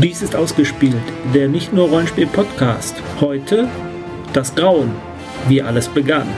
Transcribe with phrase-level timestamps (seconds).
[0.00, 0.94] Dies ist ausgespielt,
[1.34, 2.94] der nicht nur Rollenspiel-Podcast.
[3.20, 3.68] Heute
[4.32, 4.92] das Grauen,
[5.48, 6.28] wie alles begann.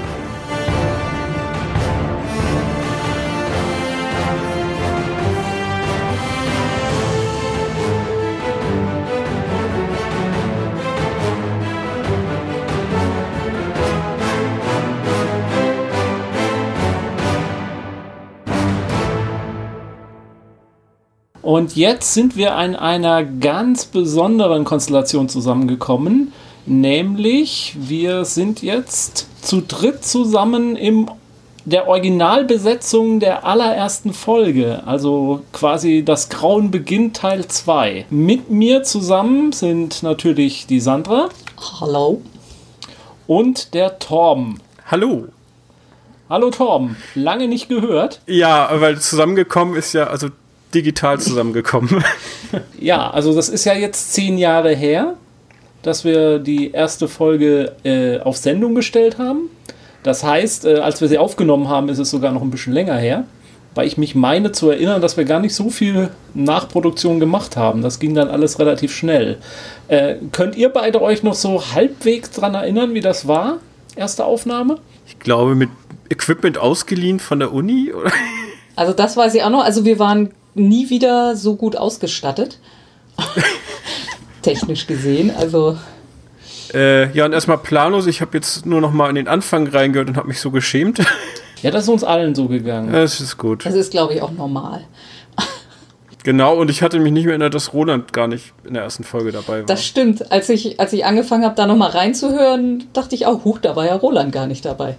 [21.61, 26.33] Und jetzt sind wir in einer ganz besonderen Konstellation zusammengekommen.
[26.65, 31.11] Nämlich, wir sind jetzt zu dritt zusammen in
[31.67, 34.85] der Originalbesetzung der allerersten Folge.
[34.87, 38.07] Also quasi das Grauen beginnt Teil 2.
[38.09, 41.29] Mit mir zusammen sind natürlich die Sandra.
[41.79, 42.23] Hallo.
[43.27, 44.63] Und der Torben.
[44.87, 45.27] Hallo.
[46.31, 46.97] Hallo Torben.
[47.15, 48.23] Lange nicht gehört.
[48.27, 50.29] Ja, weil zusammengekommen ist ja, also
[50.75, 52.05] digital zusammengekommen.
[52.79, 55.15] ja, also das ist ja jetzt zehn Jahre her,
[55.83, 59.51] dass wir die erste Folge äh, auf Sendung gestellt haben.
[60.03, 62.97] Das heißt, äh, als wir sie aufgenommen haben, ist es sogar noch ein bisschen länger
[62.97, 63.25] her,
[63.75, 67.83] weil ich mich meine zu erinnern, dass wir gar nicht so viel Nachproduktion gemacht haben.
[67.83, 69.39] Das ging dann alles relativ schnell.
[69.89, 73.59] Äh, könnt ihr beide euch noch so halbwegs dran erinnern, wie das war?
[73.97, 74.79] Erste Aufnahme?
[75.07, 75.69] Ich glaube, mit
[76.09, 78.13] Equipment ausgeliehen von der Uni, oder?
[78.77, 79.65] Also das weiß ich auch noch.
[79.65, 80.31] Also wir waren
[80.69, 82.59] nie wieder so gut ausgestattet.
[84.43, 85.31] Technisch gesehen.
[85.37, 85.79] Also.
[86.73, 88.07] Äh, ja, und erstmal planlos.
[88.07, 91.01] Ich habe jetzt nur noch mal in den Anfang reingehört und habe mich so geschämt.
[91.63, 92.93] Ja, das ist uns allen so gegangen.
[92.93, 93.67] Das ist gut.
[93.67, 94.85] Das ist, glaube ich, auch normal.
[96.23, 99.05] Genau, und ich hatte mich nicht mehr erinnert, dass Roland gar nicht in der ersten
[99.05, 99.67] Folge dabei war.
[99.67, 100.31] Das stimmt.
[100.31, 103.87] Als ich, als ich angefangen habe, da nochmal reinzuhören, dachte ich auch, huch, da war
[103.87, 104.97] ja Roland gar nicht dabei.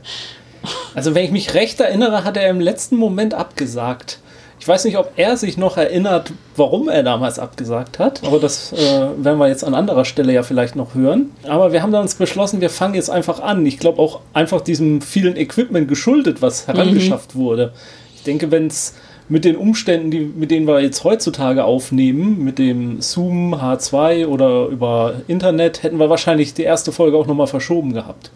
[0.96, 4.20] Also, wenn ich mich recht erinnere, hat er im letzten Moment abgesagt.
[4.62, 8.72] Ich weiß nicht, ob er sich noch erinnert, warum er damals abgesagt hat, aber das
[8.72, 8.78] äh,
[9.18, 11.32] werden wir jetzt an anderer Stelle ja vielleicht noch hören.
[11.48, 13.66] Aber wir haben dann uns beschlossen, wir fangen jetzt einfach an.
[13.66, 17.40] Ich glaube auch einfach diesem vielen Equipment geschuldet, was herangeschafft mhm.
[17.40, 17.74] wurde.
[18.16, 18.94] Ich denke, wenn es
[19.30, 24.68] mit den Umständen, die, mit denen wir jetzt heutzutage aufnehmen, mit dem Zoom H2 oder
[24.68, 28.30] über Internet, hätten wir wahrscheinlich die erste Folge auch nochmal verschoben gehabt.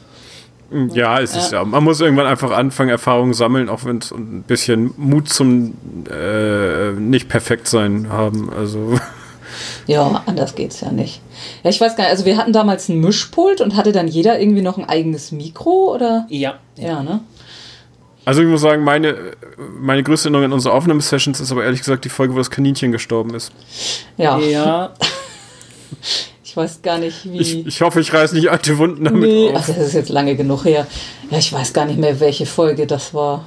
[0.93, 1.63] Ja, es ist ja.
[1.63, 5.73] Man muss irgendwann einfach anfangen, Erfahrungen sammeln, auch wenn es ein bisschen Mut zum
[6.09, 8.49] äh, nicht perfekt sein haben.
[8.55, 8.99] Also.
[9.87, 11.21] Ja, anders geht's ja nicht.
[11.63, 14.39] Ja, ich weiß gar nicht, also wir hatten damals ein Mischpult und hatte dann jeder
[14.39, 16.25] irgendwie noch ein eigenes Mikro oder?
[16.29, 16.55] Ja.
[16.75, 17.21] Ja, ne?
[18.25, 19.15] Also ich muss sagen, meine,
[19.79, 22.91] meine größte Erinnerung an unsere Aufnahmesessions ist aber ehrlich gesagt die Folge, wo das Kaninchen
[22.91, 23.51] gestorben ist.
[24.17, 24.39] Ja.
[24.39, 24.93] Ja.
[26.55, 27.37] Ich weiß gar nicht, wie.
[27.37, 29.55] Ich, ich hoffe, ich reiße nicht alte Wunden damit nee, auf.
[29.57, 30.87] Also das ist jetzt lange genug her.
[31.29, 33.43] Ja, ich weiß gar nicht mehr, welche Folge das war.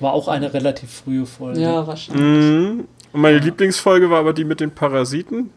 [0.00, 1.60] War auch eine relativ frühe Folge.
[1.60, 2.20] Ja, wahrscheinlich.
[2.20, 2.88] Mhm.
[3.12, 3.44] Und meine ja.
[3.44, 5.50] Lieblingsfolge war aber die mit den Parasiten.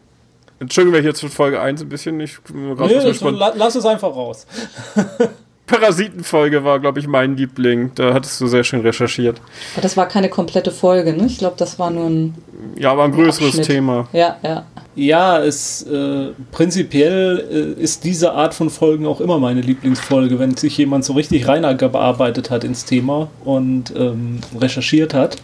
[0.60, 2.38] Entschuldigung, wenn ich jetzt von Folge 1 ein bisschen nicht
[2.78, 4.46] raus nee, so, Lass es einfach raus.
[5.66, 7.90] Parasitenfolge war, glaube ich, mein Liebling.
[7.94, 9.40] Da hattest du sehr schön recherchiert.
[9.74, 11.26] Aber das war keine komplette Folge, ne?
[11.26, 12.34] Ich glaube, das war nur ein.
[12.78, 13.66] Ja, aber ein größeres Abschnitt.
[13.66, 14.08] Thema.
[14.12, 14.64] Ja, ja.
[14.94, 20.56] Ja, es äh, prinzipiell äh, ist diese Art von Folgen auch immer meine Lieblingsfolge, wenn
[20.56, 25.36] sich jemand so richtig reingearbeitet hat ins Thema und ähm, recherchiert hat.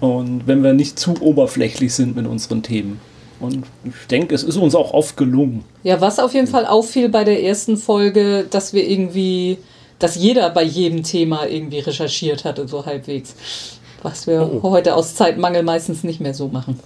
[0.00, 3.00] Und wenn wir nicht zu oberflächlich sind mit unseren Themen.
[3.40, 5.64] Und ich denke, es ist uns auch oft gelungen.
[5.82, 9.58] Ja, was auf jeden Fall auffiel bei der ersten Folge, dass wir irgendwie,
[9.98, 13.34] dass jeder bei jedem Thema irgendwie recherchiert hatte, so halbwegs.
[14.02, 14.70] Was wir oh.
[14.70, 16.78] heute aus Zeitmangel meistens nicht mehr so machen.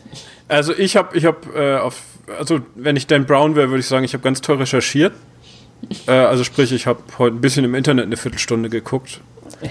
[0.47, 2.03] Also ich habe, ich habe äh, auf,
[2.38, 5.12] also wenn ich Dan Brown wäre, würde ich sagen, ich habe ganz toll recherchiert.
[6.06, 9.20] äh, also sprich, ich habe heute ein bisschen im Internet eine Viertelstunde geguckt.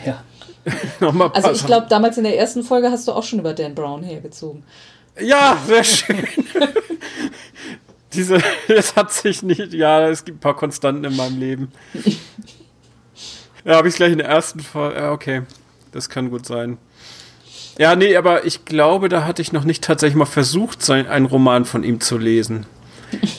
[0.06, 0.24] Ja.
[1.00, 3.74] Nochmal also ich glaube, damals in der ersten Folge hast du auch schon über Dan
[3.74, 4.64] Brown hergezogen.
[5.22, 6.28] Ja, sehr schön.
[8.14, 11.72] Diese, das hat sich nicht, ja, es gibt ein paar Konstanten in meinem Leben.
[13.66, 15.42] Ja, habe ich gleich in der ersten Folge, ja, okay,
[15.92, 16.78] das kann gut sein.
[17.78, 21.66] Ja, nee, aber ich glaube, da hatte ich noch nicht tatsächlich mal versucht, einen Roman
[21.66, 22.66] von ihm zu lesen.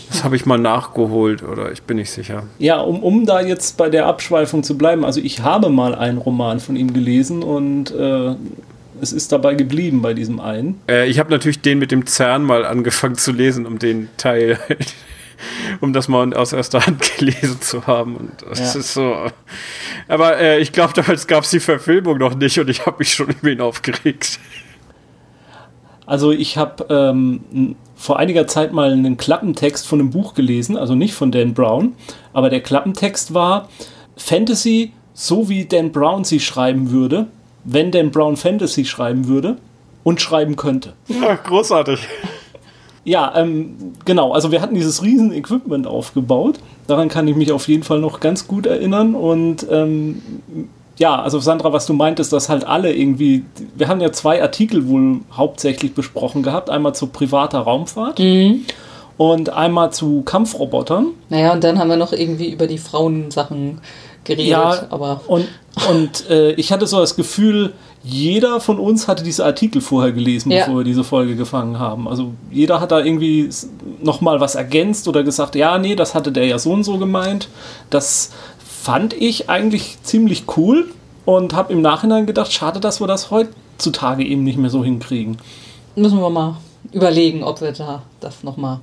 [0.09, 2.45] Das habe ich mal nachgeholt, oder ich bin nicht sicher.
[2.59, 6.19] Ja, um, um da jetzt bei der Abschweifung zu bleiben, also ich habe mal einen
[6.19, 8.35] Roman von ihm gelesen und äh,
[9.01, 10.81] es ist dabei geblieben bei diesem einen.
[10.89, 14.59] Äh, ich habe natürlich den mit dem CERN mal angefangen zu lesen, um den Teil,
[15.81, 18.17] um das mal aus erster Hand gelesen zu haben.
[18.17, 18.81] Und das ja.
[18.81, 19.31] ist so.
[20.09, 23.13] Aber äh, ich glaube, damals gab es die Verfilmung noch nicht und ich habe mich
[23.15, 24.39] schon über ihn aufgeregt.
[26.07, 30.95] Also ich habe ähm, vor einiger Zeit mal einen Klappentext von einem Buch gelesen, also
[30.95, 31.95] nicht von Dan Brown,
[32.33, 33.69] aber der Klappentext war
[34.17, 37.27] Fantasy, so wie Dan Brown sie schreiben würde,
[37.71, 39.57] wenn Dan Brown Fantasy schreiben würde
[40.05, 40.95] und schreiben könnte.
[41.09, 42.01] Ja, großartig.
[43.05, 44.33] Ja, ähm, genau.
[44.33, 46.59] Also wir hatten dieses riesen Equipment aufgebaut.
[46.87, 49.15] Daran kann ich mich auf jeden Fall noch ganz gut erinnern.
[49.15, 50.23] Und ähm,
[50.99, 53.45] ja, also Sandra, was du meintest, dass halt alle irgendwie,
[53.77, 56.71] wir haben ja zwei Artikel wohl hauptsächlich besprochen gehabt.
[56.71, 58.19] Einmal zu privater Raumfahrt.
[58.19, 58.65] Mhm.
[59.17, 61.09] Und einmal zu Kampfrobotern.
[61.29, 63.81] Naja, und dann haben wir noch irgendwie über die Frauensachen
[64.29, 64.47] geredet.
[64.53, 65.49] Ja, aber und,
[65.91, 67.73] und äh, ich hatte so das Gefühl,
[68.05, 70.61] jeder von uns hatte diese Artikel vorher gelesen, Ja.
[70.65, 72.07] bevor wir diese Folge gefangen haben.
[72.09, 73.49] Also jeder hat da irgendwie
[74.01, 77.49] nochmal was ergänzt oder gesagt, ja, nee, das hatte der ja so und so gemeint.
[77.91, 80.87] Das fand ich eigentlich ziemlich cool
[81.25, 85.37] und habe im Nachhinein gedacht, schade, dass wir das heutzutage eben nicht mehr so hinkriegen.
[85.97, 86.55] müssen wir mal
[86.93, 88.79] überlegen, ob wir da das nochmal.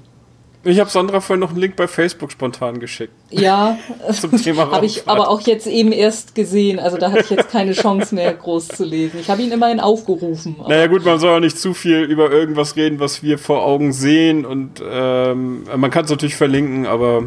[0.66, 3.14] Ich habe Sandra vorhin noch einen Link bei Facebook spontan geschickt.
[3.30, 3.78] Ja,
[4.20, 6.80] Zum Thema habe ich aber auch jetzt eben erst gesehen.
[6.80, 9.20] Also da hatte ich jetzt keine Chance mehr groß zu lesen.
[9.22, 10.56] Ich habe ihn immerhin aufgerufen.
[10.68, 13.94] Naja gut, man soll auch nicht zu viel über irgendwas reden, was wir vor Augen
[13.94, 17.26] sehen und ähm, man kann es natürlich verlinken, aber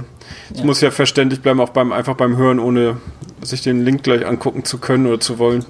[0.52, 0.67] es Ja.
[0.67, 2.96] muss ja verständlich bleiben, auch beim einfach beim Hören, ohne
[3.43, 5.64] sich den Link gleich angucken zu können oder zu wollen.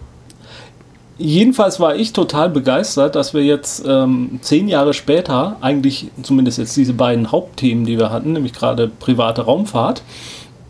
[1.19, 6.77] Jedenfalls war ich total begeistert, dass wir jetzt ähm, zehn Jahre später eigentlich zumindest jetzt
[6.77, 10.03] diese beiden Hauptthemen, die wir hatten, nämlich gerade private Raumfahrt,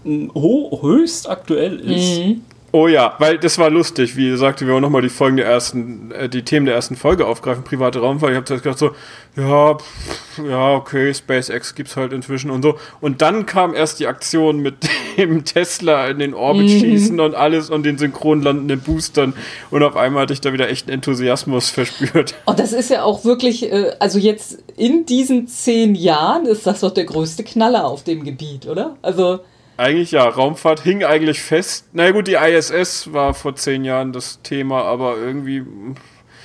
[0.04, 2.20] höchst aktuell ist.
[2.20, 2.42] Mhm.
[2.70, 6.10] Oh ja, weil das war lustig, wie sagte, wir wollen nochmal die Folgen der ersten,
[6.12, 8.32] äh, die Themen der ersten Folge aufgreifen, private Raumfahrt.
[8.32, 8.90] Ich habe gedacht so,
[9.36, 12.78] ja, pff, ja, okay, SpaceX gibt's halt inzwischen und so.
[13.00, 14.74] Und dann kam erst die Aktion mit
[15.16, 19.32] dem Tesla in den Orbit schießen und alles und den synchron landenden Boostern.
[19.70, 22.34] Und auf einmal hatte ich da wieder echt einen Enthusiasmus verspürt.
[22.44, 26.80] Und das ist ja auch wirklich, äh, also jetzt in diesen zehn Jahren ist das
[26.80, 28.96] doch der größte Knaller auf dem Gebiet, oder?
[29.00, 29.40] Also,
[29.78, 31.86] Eigentlich ja, Raumfahrt hing eigentlich fest.
[31.92, 35.62] Na gut, die ISS war vor zehn Jahren das Thema, aber irgendwie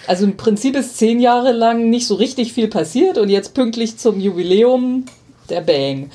[0.08, 3.98] also im Prinzip ist zehn Jahre lang nicht so richtig viel passiert und jetzt pünktlich
[3.98, 5.06] zum Jubiläum
[5.50, 6.10] der Bang.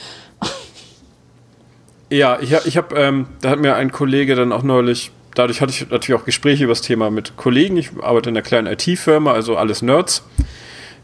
[2.11, 5.73] Ja, ich, ich habe, ähm, da hat mir ein Kollege dann auch neulich, dadurch hatte
[5.73, 7.77] ich natürlich auch Gespräche über das Thema mit Kollegen.
[7.77, 10.23] Ich arbeite in einer kleinen IT-Firma, also alles Nerds.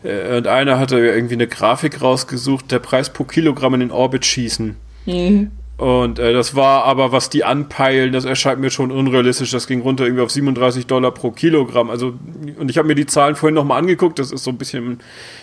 [0.02, 4.24] Äh, Und einer hatte irgendwie eine Grafik rausgesucht, der Preis pro Kilogramm in den Orbit
[4.24, 4.76] schießen.
[5.06, 5.50] Mhm.
[5.76, 9.50] Und äh, das war aber, was die anpeilen, das erscheint mir schon unrealistisch.
[9.50, 11.90] Das ging runter irgendwie auf 37 Dollar pro Kilogramm.
[11.90, 12.14] Also,
[12.58, 14.20] und ich habe mir die Zahlen vorhin nochmal angeguckt.
[14.20, 15.00] Das ist so ein bisschen,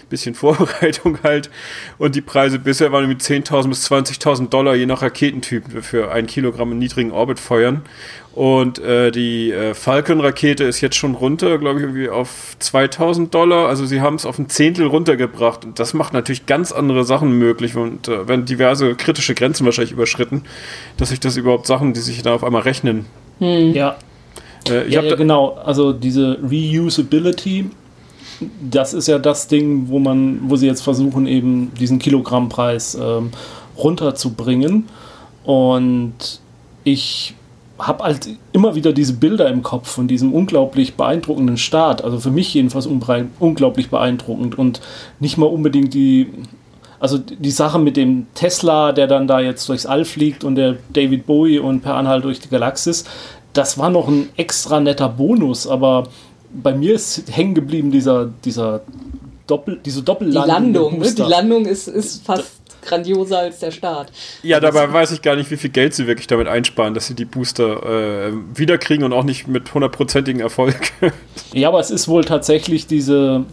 [0.09, 1.49] bisschen Vorbereitung halt.
[1.97, 6.27] Und die Preise bisher waren mit 10.000 bis 20.000 Dollar je nach Raketentyp für ein
[6.27, 7.81] Kilogramm in niedrigen Orbit feuern.
[8.33, 13.67] Und äh, die äh, Falcon-Rakete ist jetzt schon runter, glaube ich, irgendwie auf 2000 Dollar.
[13.67, 15.65] Also sie haben es auf ein Zehntel runtergebracht.
[15.65, 19.91] Und das macht natürlich ganz andere Sachen möglich und äh, werden diverse kritische Grenzen wahrscheinlich
[19.91, 20.43] überschritten,
[20.95, 23.05] dass sich das überhaupt Sachen, die sich da auf einmal rechnen.
[23.39, 23.97] Ja,
[24.69, 25.55] Äh, ich ja, hab ja da- genau.
[25.65, 27.65] Also diese Reusability,
[28.61, 33.31] das ist ja das Ding, wo man, wo sie jetzt versuchen, eben diesen Kilogrammpreis ähm,
[33.77, 34.87] runterzubringen.
[35.43, 36.13] Und
[36.85, 37.35] ich
[37.87, 42.03] habe halt immer wieder diese Bilder im Kopf von diesem unglaublich beeindruckenden Start.
[42.03, 44.81] Also für mich jedenfalls unglaublich beeindruckend und
[45.19, 46.27] nicht mal unbedingt die,
[46.99, 50.77] also die Sache mit dem Tesla, der dann da jetzt durchs All fliegt und der
[50.93, 53.05] David Bowie und per Anhalt durch die Galaxis,
[53.53, 56.07] das war noch ein extra netter Bonus, aber
[56.53, 58.81] bei mir ist hängen geblieben dieser, dieser
[59.47, 60.45] Doppel, diese Die Doppellandung.
[60.47, 61.13] der Landung, ne?
[61.13, 61.21] die.
[61.21, 64.11] Landung ist, ist fast grandioser als der Start.
[64.43, 67.15] ja, dabei weiß ich gar nicht, wie viel Geld sie wirklich damit einsparen, dass sie
[67.15, 70.75] die Booster äh, wiederkriegen und auch nicht mit hundertprozentigen Erfolg.
[71.53, 73.45] Ja, aber es ist wohl tatsächlich diese,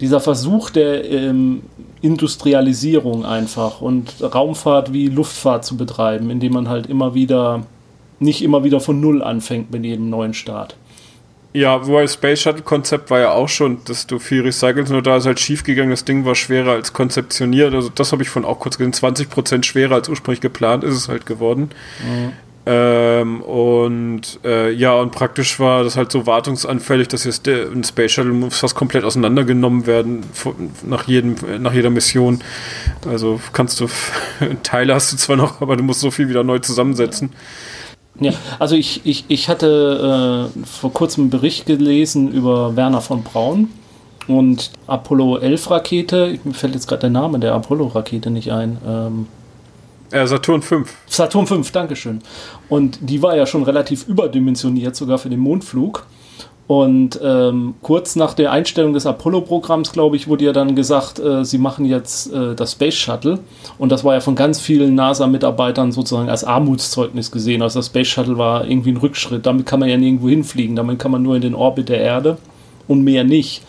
[0.00, 1.62] dieser Versuch der ähm,
[2.00, 7.66] Industrialisierung einfach und Raumfahrt wie Luftfahrt zu betreiben, indem man halt immer wieder,
[8.18, 10.76] nicht immer wieder von Null anfängt mit jedem neuen Start.
[11.56, 15.02] Ja, wobei das Space Shuttle Konzept war ja auch schon, dass du viel recycelst, nur
[15.02, 17.72] da ist halt schief gegangen, das Ding war schwerer als konzeptioniert.
[17.72, 21.08] Also das habe ich von auch kurz gesehen, 20% schwerer als ursprünglich geplant ist es
[21.08, 21.70] halt geworden.
[22.66, 27.84] Ähm, und äh, ja, und praktisch war das halt so wartungsanfällig, dass jetzt der, ein
[27.84, 30.24] Space Shuttle muss fast komplett auseinandergenommen werden
[30.82, 32.42] nach, jedem, nach jeder Mission.
[33.06, 33.88] Also kannst du,
[34.64, 37.30] Teile hast du zwar noch, aber du musst so viel wieder neu zusammensetzen.
[37.30, 37.36] Ja,
[38.58, 43.68] also ich, ich, ich hatte äh, vor kurzem einen Bericht gelesen über Werner von Braun
[44.28, 46.38] und Apollo 11 Rakete.
[46.44, 48.78] Mir fällt jetzt gerade der Name der Apollo Rakete nicht ein.
[48.86, 49.26] Ähm,
[50.10, 50.94] Äh, Saturn 5.
[51.06, 52.20] Saturn 5, Dankeschön.
[52.68, 56.06] Und die war ja schon relativ überdimensioniert, sogar für den Mondflug.
[56.66, 61.44] Und ähm, kurz nach der Einstellung des Apollo-Programms, glaube ich, wurde ja dann gesagt, äh,
[61.44, 63.40] sie machen jetzt äh, das Space Shuttle.
[63.76, 67.60] Und das war ja von ganz vielen NASA-Mitarbeitern sozusagen als Armutszeugnis gesehen.
[67.60, 69.44] Also das Space Shuttle war irgendwie ein Rückschritt.
[69.44, 70.74] Damit kann man ja nirgendwo hinfliegen.
[70.74, 72.38] Damit kann man nur in den Orbit der Erde
[72.88, 73.62] und mehr nicht.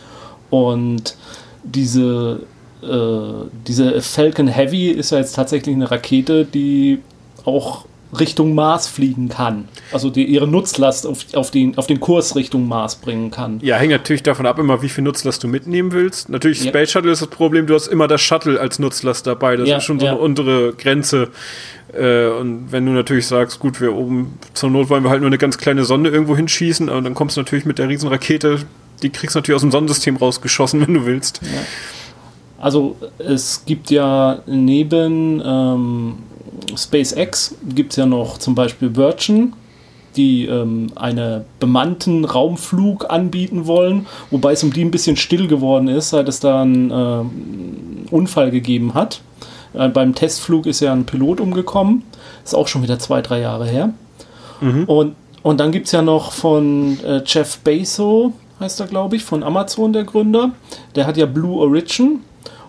[0.49, 1.17] Und
[1.63, 2.43] diese
[2.81, 6.99] äh, diese Falcon Heavy ist ja jetzt tatsächlich eine Rakete, die
[7.43, 7.85] auch
[8.19, 9.67] Richtung Mars fliegen kann.
[9.91, 13.59] Also die ihre Nutzlast auf, auf, den, auf den Kurs Richtung Mars bringen kann.
[13.61, 16.29] Ja, hängt natürlich davon ab, immer wie viel Nutzlast du mitnehmen willst.
[16.29, 16.69] Natürlich, ja.
[16.69, 19.55] Space Shuttle ist das Problem, du hast immer das Shuttle als Nutzlast dabei.
[19.55, 20.13] Das ja, ist schon so ja.
[20.13, 21.29] eine untere Grenze.
[21.93, 25.29] Äh, und wenn du natürlich sagst, gut, wir oben zur Not wollen wir halt nur
[25.29, 28.59] eine ganz kleine Sonde irgendwo hinschießen, und dann kommst du natürlich mit der Riesenrakete,
[29.01, 31.41] die kriegst du natürlich aus dem Sonnensystem rausgeschossen, wenn du willst.
[32.65, 36.15] Also es gibt ja neben ähm,
[36.75, 39.53] SpaceX gibt es ja noch zum Beispiel Virgin,
[40.15, 45.87] die ähm, einen bemannten Raumflug anbieten wollen, wobei es um die ein bisschen still geworden
[45.87, 49.21] ist, seit es da einen äh, Unfall gegeben hat.
[49.75, 52.01] Äh, beim Testflug ist ja ein Pilot umgekommen.
[52.43, 53.93] Ist auch schon wieder zwei, drei Jahre her.
[54.61, 54.85] Mhm.
[54.85, 59.23] Und, und dann gibt es ja noch von äh, Jeff Bezos, heißt er, glaube ich,
[59.23, 60.49] von Amazon, der Gründer.
[60.95, 62.21] Der hat ja Blue Origin.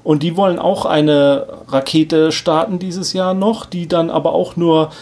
[0.06, 4.92] Und die wollen auch eine Rakete starten dieses Jahr noch, die dann aber auch nur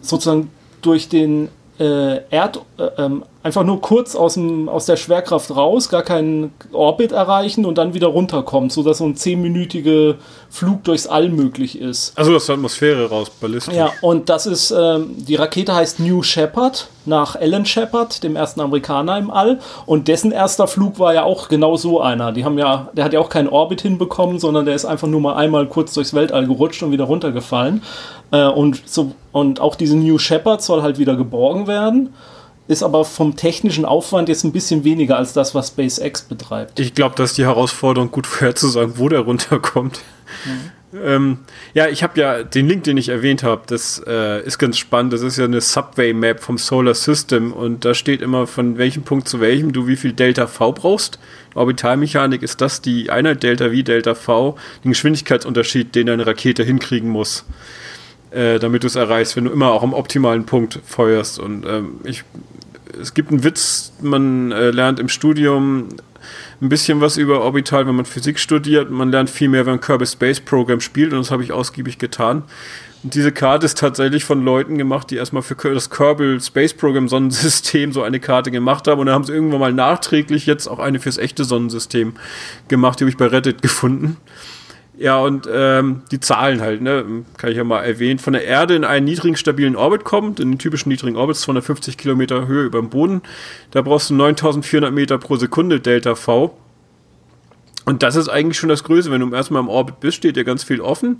[0.00, 5.54] sozusagen durch den äh, Erd, äh, ähm, einfach nur kurz aus, dem, aus der Schwerkraft
[5.54, 10.14] raus, gar keinen Orbit erreichen und dann wieder runterkommt, sodass so ein zehnminütiger
[10.50, 12.18] Flug durchs All möglich ist.
[12.18, 13.74] Also aus der Atmosphäre raus, ballistisch.
[13.74, 18.60] Ja, und das ist, ähm, die Rakete heißt New Shepard, nach Alan Shepard, dem ersten
[18.60, 19.60] Amerikaner im All.
[19.86, 22.32] Und dessen erster Flug war ja auch genau so einer.
[22.32, 25.20] Die haben ja, der hat ja auch keinen Orbit hinbekommen, sondern der ist einfach nur
[25.20, 27.82] mal einmal kurz durchs Weltall gerutscht und wieder runtergefallen.
[28.32, 32.14] Äh, und, so, und auch diese New Shepard soll halt wieder geborgen werden
[32.66, 36.80] ist aber vom technischen Aufwand jetzt ein bisschen weniger als das, was SpaceX betreibt.
[36.80, 40.00] Ich glaube, das ist die Herausforderung, gut vorherzusagen, wo der runterkommt.
[40.44, 40.70] Mhm.
[41.02, 41.38] Ähm,
[41.74, 45.12] ja, ich habe ja den Link, den ich erwähnt habe, das äh, ist ganz spannend.
[45.12, 49.28] Das ist ja eine Subway-Map vom Solar System und da steht immer von welchem Punkt
[49.28, 51.18] zu welchem du wie viel Delta V brauchst.
[51.54, 57.08] Orbitalmechanik ist das die Einheit Delta V, Delta V, den Geschwindigkeitsunterschied, den deine Rakete hinkriegen
[57.08, 57.44] muss
[58.34, 61.38] äh, damit du es erreichst, wenn du immer auch am optimalen Punkt feuerst.
[61.38, 62.24] Und ähm, ich,
[63.00, 65.88] es gibt einen Witz, man äh, lernt im Studium
[66.60, 68.90] ein bisschen was über Orbital, wenn man Physik studiert.
[68.90, 71.98] Man lernt viel mehr, wenn man Kerbal Space Program spielt und das habe ich ausgiebig
[71.98, 72.44] getan.
[73.02, 77.08] Und diese Karte ist tatsächlich von Leuten gemacht, die erstmal für das Kerbal Space Program
[77.08, 80.78] Sonnensystem so eine Karte gemacht haben und dann haben sie irgendwann mal nachträglich jetzt auch
[80.78, 82.14] eine fürs echte Sonnensystem
[82.68, 84.16] gemacht, die habe ich bei Reddit gefunden.
[84.96, 87.04] Ja, und ähm, die Zahlen halt, ne,
[87.36, 90.52] kann ich ja mal erwähnen, von der Erde in einen niedrigen, stabilen Orbit kommt, in
[90.52, 93.22] den typischen niedrigen Orbits, 250 Kilometer Höhe über dem Boden,
[93.72, 96.56] da brauchst du 9400 Meter pro Sekunde Delta V.
[97.86, 99.10] Und das ist eigentlich schon das Größte.
[99.10, 101.18] Wenn du erstmal im Orbit bist, steht dir ganz viel offen.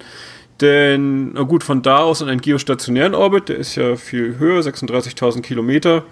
[0.60, 4.60] Denn, na gut, von da aus in einen geostationären Orbit, der ist ja viel höher,
[4.60, 6.04] 36.000 Kilometer,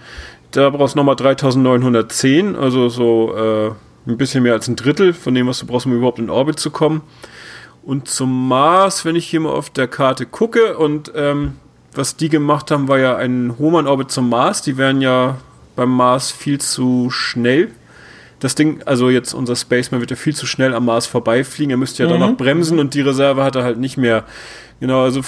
[0.51, 5.35] da brauchst du nochmal 3910, also so äh, ein bisschen mehr als ein Drittel von
[5.35, 7.03] dem, was du brauchst, um überhaupt in Orbit zu kommen.
[7.85, 11.57] Und zum Mars, wenn ich hier mal auf der Karte gucke und ähm,
[11.95, 14.63] was die gemacht haben, war ja ein Hohmann-Orbit zum Mars.
[14.63, 15.39] Die wären ja
[15.77, 17.71] beim Mars viel zu schnell.
[18.41, 21.71] Das Ding, also jetzt unser Spaceman wird ja viel zu schnell am Mars vorbeifliegen.
[21.71, 22.13] Er müsste ja mhm.
[22.13, 24.25] dann noch bremsen und die Reserve hat er halt nicht mehr.
[24.81, 25.21] Genau, also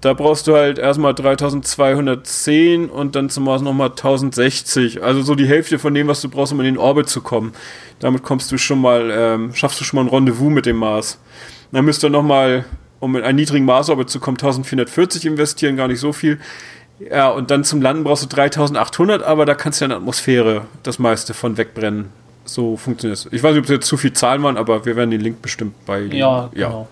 [0.00, 5.02] da brauchst du halt erstmal 3210 und dann zum Mars nochmal 1060.
[5.02, 7.52] Also so die Hälfte von dem, was du brauchst, um in den Orbit zu kommen.
[7.98, 11.18] Damit kommst du schon mal, ähm, schaffst du schon mal ein Rendezvous mit dem Mars.
[11.72, 12.64] Dann müsst ihr nochmal,
[13.00, 16.38] um in einen niedrigen Maßorbit zu kommen, 1440 investieren, gar nicht so viel.
[17.10, 19.98] Ja, und dann zum Landen brauchst du 3800, aber da kannst du ja in der
[19.98, 22.10] Atmosphäre das meiste von wegbrennen.
[22.44, 23.32] So funktioniert es.
[23.32, 25.42] Ich weiß nicht, ob es jetzt zu viel Zahlen waren, aber wir werden den Link
[25.42, 26.02] bestimmt bei.
[26.02, 26.88] Ja, ja, genau.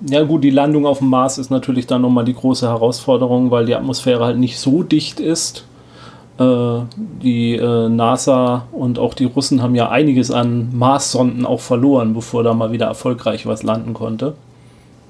[0.00, 3.66] Ja, gut, die Landung auf dem Mars ist natürlich dann nochmal die große Herausforderung, weil
[3.66, 5.64] die Atmosphäre halt nicht so dicht ist.
[6.38, 6.80] Äh,
[7.22, 12.42] die äh, NASA und auch die Russen haben ja einiges an Mars-Sonden auch verloren, bevor
[12.42, 14.34] da mal wieder erfolgreich was landen konnte.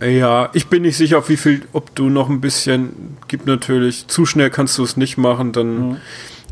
[0.03, 4.07] Ja, ich bin nicht sicher, auf wie viel, ob du noch ein bisschen, gibt natürlich,
[4.07, 5.97] zu schnell kannst du es nicht machen, dann mhm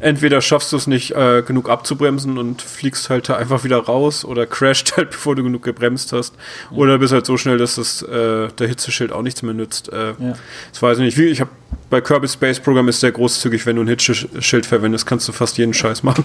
[0.02, 4.24] entweder schaffst du es nicht äh, genug abzubremsen und fliegst halt da einfach wieder raus
[4.24, 6.34] oder crasht halt, bevor du genug gebremst hast.
[6.70, 6.76] Ja.
[6.76, 9.90] Oder bist halt so schnell, dass das, äh, der Hitzeschild auch nichts mehr nützt.
[9.92, 10.34] Äh, ja.
[10.70, 11.18] Das weiß ich nicht.
[11.18, 11.50] Wie, ich habe
[11.88, 15.56] bei Kirby Space Program ist sehr großzügig, wenn du ein Hitzeschild verwendest, kannst du fast
[15.58, 16.24] jeden Scheiß machen.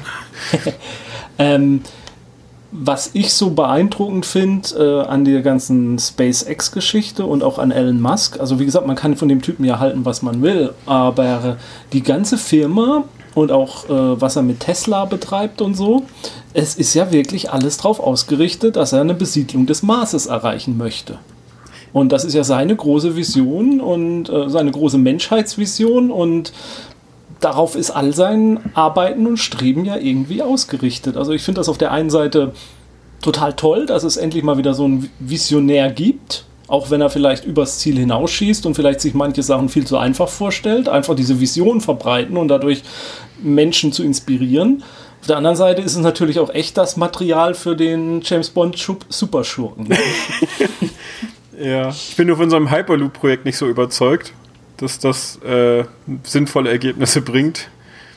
[1.38, 1.82] ähm,
[2.72, 8.40] was ich so beeindruckend finde äh, an der ganzen SpaceX-Geschichte und auch an Elon Musk,
[8.40, 11.58] also wie gesagt, man kann von dem Typen ja halten, was man will, aber
[11.94, 13.06] die ganze Firma
[13.38, 16.04] und auch äh, was er mit Tesla betreibt und so.
[16.54, 21.20] Es ist ja wirklich alles darauf ausgerichtet, dass er eine Besiedlung des Marses erreichen möchte.
[21.94, 26.52] Und das ist ja seine große Vision und äh, seine große Menschheitsvision und
[27.40, 31.16] darauf ist all sein Arbeiten und Streben ja irgendwie ausgerichtet.
[31.16, 32.54] Also ich finde das auf der einen Seite
[33.22, 37.46] total toll, dass es endlich mal wieder so einen Visionär gibt, auch wenn er vielleicht
[37.46, 41.82] übers Ziel hinausschießt und vielleicht sich manche Sachen viel zu einfach vorstellt, einfach diese Vision
[41.82, 42.84] verbreiten und dadurch
[43.42, 44.84] Menschen zu inspirieren.
[45.22, 48.78] Auf der anderen Seite ist es natürlich auch echt das Material für den James Bond
[49.10, 49.88] Superschurken.
[51.60, 54.34] ja, ich bin nur von unserem Hyperloop-Projekt nicht so überzeugt,
[54.78, 55.86] dass das äh,
[56.24, 57.70] sinnvolle Ergebnisse bringt.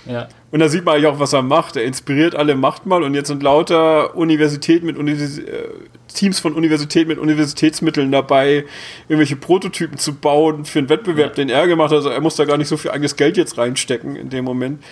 [0.07, 0.29] Ja.
[0.53, 1.77] Und da sieht man eigentlich auch, was er macht.
[1.77, 3.03] Er inspiriert alle, macht mal.
[3.05, 5.69] Und jetzt sind lauter Universitäten mit Univers äh,
[6.13, 8.65] Teams von Universitäten mit Universitätsmitteln dabei,
[9.09, 11.45] irgendwelche Prototypen zu bauen für einen Wettbewerb, ja.
[11.45, 11.99] den er gemacht hat.
[11.99, 14.83] Also er muss da gar nicht so viel eigenes Geld jetzt reinstecken in dem Moment.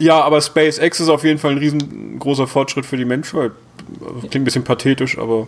[0.00, 3.52] Ja, aber SpaceX ist auf jeden Fall ein riesengroßer Fortschritt für die Menschheit.
[4.00, 5.46] Also, klingt ein bisschen pathetisch, aber.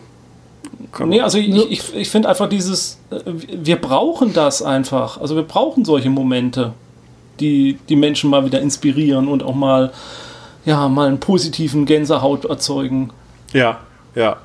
[1.05, 5.19] Nee, also ich, ich, ich finde einfach dieses, äh, wir brauchen das einfach.
[5.19, 6.75] Also wir brauchen solche Momente
[7.43, 9.93] die die Menschen mal wieder inspirieren und auch mal,
[10.65, 13.11] ja, mal einen positiven Gänsehaut erzeugen.
[13.53, 13.81] Ja,
[14.15, 14.37] ja.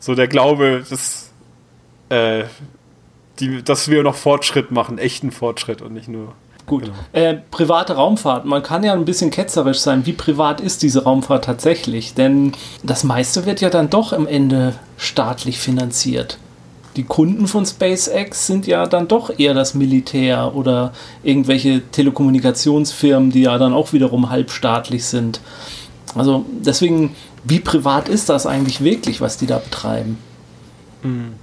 [0.00, 1.30] So der Glaube, dass,
[2.08, 2.44] äh,
[3.40, 6.34] die, dass wir noch Fortschritt machen, echten Fortschritt und nicht nur.
[6.66, 6.84] Gut.
[6.84, 6.96] Genau.
[7.12, 8.44] Äh, private Raumfahrt.
[8.44, 10.04] Man kann ja ein bisschen ketzerisch sein.
[10.04, 12.12] Wie privat ist diese Raumfahrt tatsächlich?
[12.14, 16.38] Denn das meiste wird ja dann doch am Ende staatlich finanziert
[16.96, 20.92] die Kunden von SpaceX sind ja dann doch eher das Militär oder
[21.22, 25.40] irgendwelche Telekommunikationsfirmen, die ja dann auch wiederum halbstaatlich sind.
[26.14, 27.14] Also deswegen,
[27.44, 30.18] wie privat ist das eigentlich wirklich, was die da betreiben?
[31.02, 31.34] Mhm.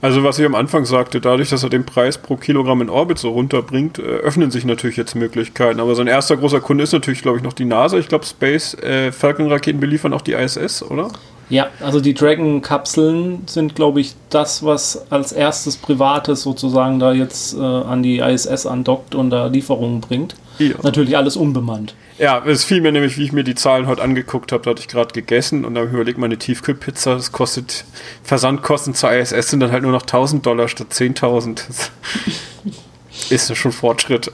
[0.00, 3.18] Also was ich am Anfang sagte, dadurch, dass er den Preis pro Kilogramm in Orbit
[3.18, 5.80] so runterbringt, äh, öffnen sich natürlich jetzt Möglichkeiten.
[5.80, 7.98] Aber sein erster großer Kunde ist natürlich, glaube ich, noch die NASA.
[7.98, 11.10] Ich glaube, Space äh, Falcon-Raketen beliefern auch die ISS, oder?
[11.48, 17.54] Ja, also die Dragon-Kapseln sind, glaube ich, das, was als erstes Privates sozusagen da jetzt
[17.54, 20.34] äh, an die ISS andockt und da Lieferungen bringt.
[20.58, 20.74] Ja.
[20.82, 21.94] Natürlich alles unbemannt.
[22.18, 24.80] Ja, es fiel mir nämlich, wie ich mir die Zahlen heute angeguckt habe, da hatte
[24.80, 27.84] ich gerade gegessen und dann überlegt meine Tiefkühlpizza, das kostet
[28.22, 31.60] Versandkosten zur ISS sind dann halt nur noch 1000 Dollar statt 10.000.
[33.30, 34.32] Ist ja schon Fortschritt.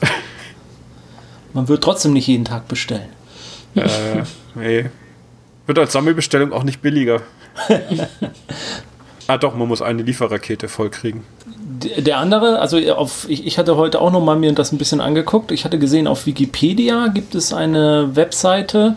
[1.53, 3.09] Man wird trotzdem nicht jeden Tag bestellen.
[3.75, 4.22] Äh,
[4.55, 4.90] nee.
[5.66, 7.22] Wird als Sammelbestellung auch nicht billiger.
[9.27, 11.22] ah doch, man muss eine Lieferrakete vollkriegen.
[11.98, 15.01] Der andere, also auf, ich, ich hatte heute auch noch mal mir das ein bisschen
[15.01, 15.53] angeguckt.
[15.53, 18.96] Ich hatte gesehen, auf Wikipedia gibt es eine Webseite,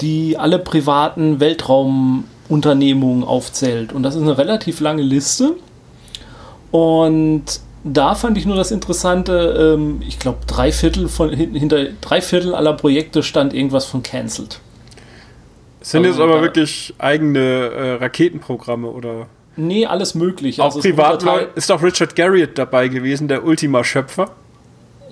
[0.00, 3.92] die alle privaten Weltraumunternehmungen aufzählt.
[3.92, 5.54] Und das ist eine relativ lange Liste.
[6.70, 7.44] Und
[7.84, 12.54] da fand ich nur das Interessante, ähm, ich glaube, drei Viertel von hinter drei Viertel
[12.54, 14.60] aller Projekte stand irgendwas von cancelled.
[15.86, 19.28] Sind jetzt aber wirklich eigene äh, Raketenprogramme oder?
[19.54, 20.60] Nee, alles möglich.
[20.60, 21.22] Auch also privat
[21.54, 24.32] ist doch Richard Garriott dabei gewesen, der Ultima-Schöpfer.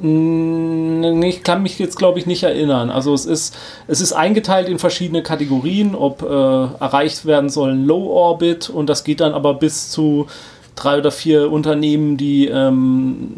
[0.00, 2.90] Nee, ich kann mich jetzt, glaube ich, nicht erinnern.
[2.90, 3.56] Also es ist,
[3.86, 9.04] es ist eingeteilt in verschiedene Kategorien, ob äh, erreicht werden sollen Low Orbit und das
[9.04, 10.26] geht dann aber bis zu
[10.74, 13.34] drei oder vier Unternehmen, die ähm,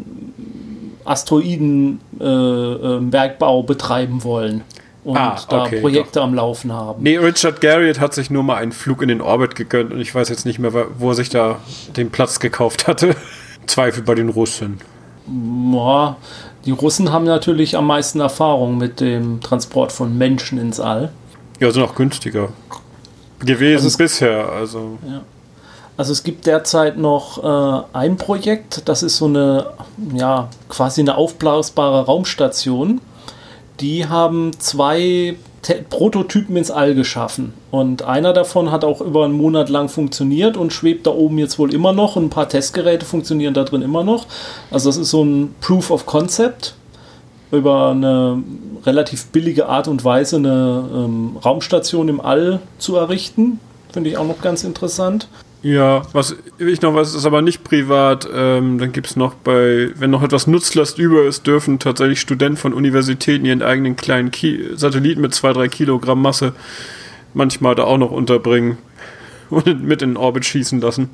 [1.05, 4.63] Asteroidenbergbau äh, äh, betreiben wollen
[5.07, 6.23] und ah, okay, da Projekte doch.
[6.23, 7.01] am Laufen haben.
[7.01, 10.13] Nee, Richard Garriott hat sich nur mal einen Flug in den Orbit gegönnt und ich
[10.13, 11.59] weiß jetzt nicht mehr, wo er sich da
[11.95, 13.15] den Platz gekauft hatte.
[13.67, 14.81] Zweifel bei den Russen.
[15.73, 16.17] Ja,
[16.65, 21.13] die Russen haben natürlich am meisten Erfahrung mit dem Transport von Menschen ins All.
[21.61, 22.49] Ja, sind auch günstiger
[23.39, 24.49] gewesen also bisher.
[24.49, 24.97] Also.
[25.07, 25.21] Ja.
[25.95, 29.67] Also es gibt derzeit noch äh, ein Projekt, das ist so eine,
[30.13, 32.99] ja, quasi eine aufblasbare Raumstation
[33.79, 37.53] die haben zwei Te Prototypen ins All geschaffen.
[37.71, 41.59] Und einer davon hat auch über einen Monat lang funktioniert und schwebt da oben jetzt
[41.59, 42.15] wohl immer noch.
[42.15, 44.27] Und ein paar Testgeräte funktionieren da drin immer noch.
[44.71, 46.75] Also das ist so ein Proof of Concept
[47.51, 48.41] über eine
[48.85, 53.59] relativ billige Art und Weise eine ähm, Raumstation im All zu errichten.
[53.91, 55.27] Finde ich auch noch ganz interessant.
[55.63, 58.27] Ja, was ich noch weiß, ist aber nicht privat.
[58.31, 62.57] Ähm, dann gibt es noch bei, wenn noch etwas Nutzlast über ist, dürfen tatsächlich Studenten
[62.57, 66.53] von Universitäten ihren eigenen kleinen Ki Satelliten mit 2-3 Kilogramm Masse
[67.33, 68.77] manchmal da auch noch unterbringen
[69.49, 71.09] und mit in den Orbit schießen lassen.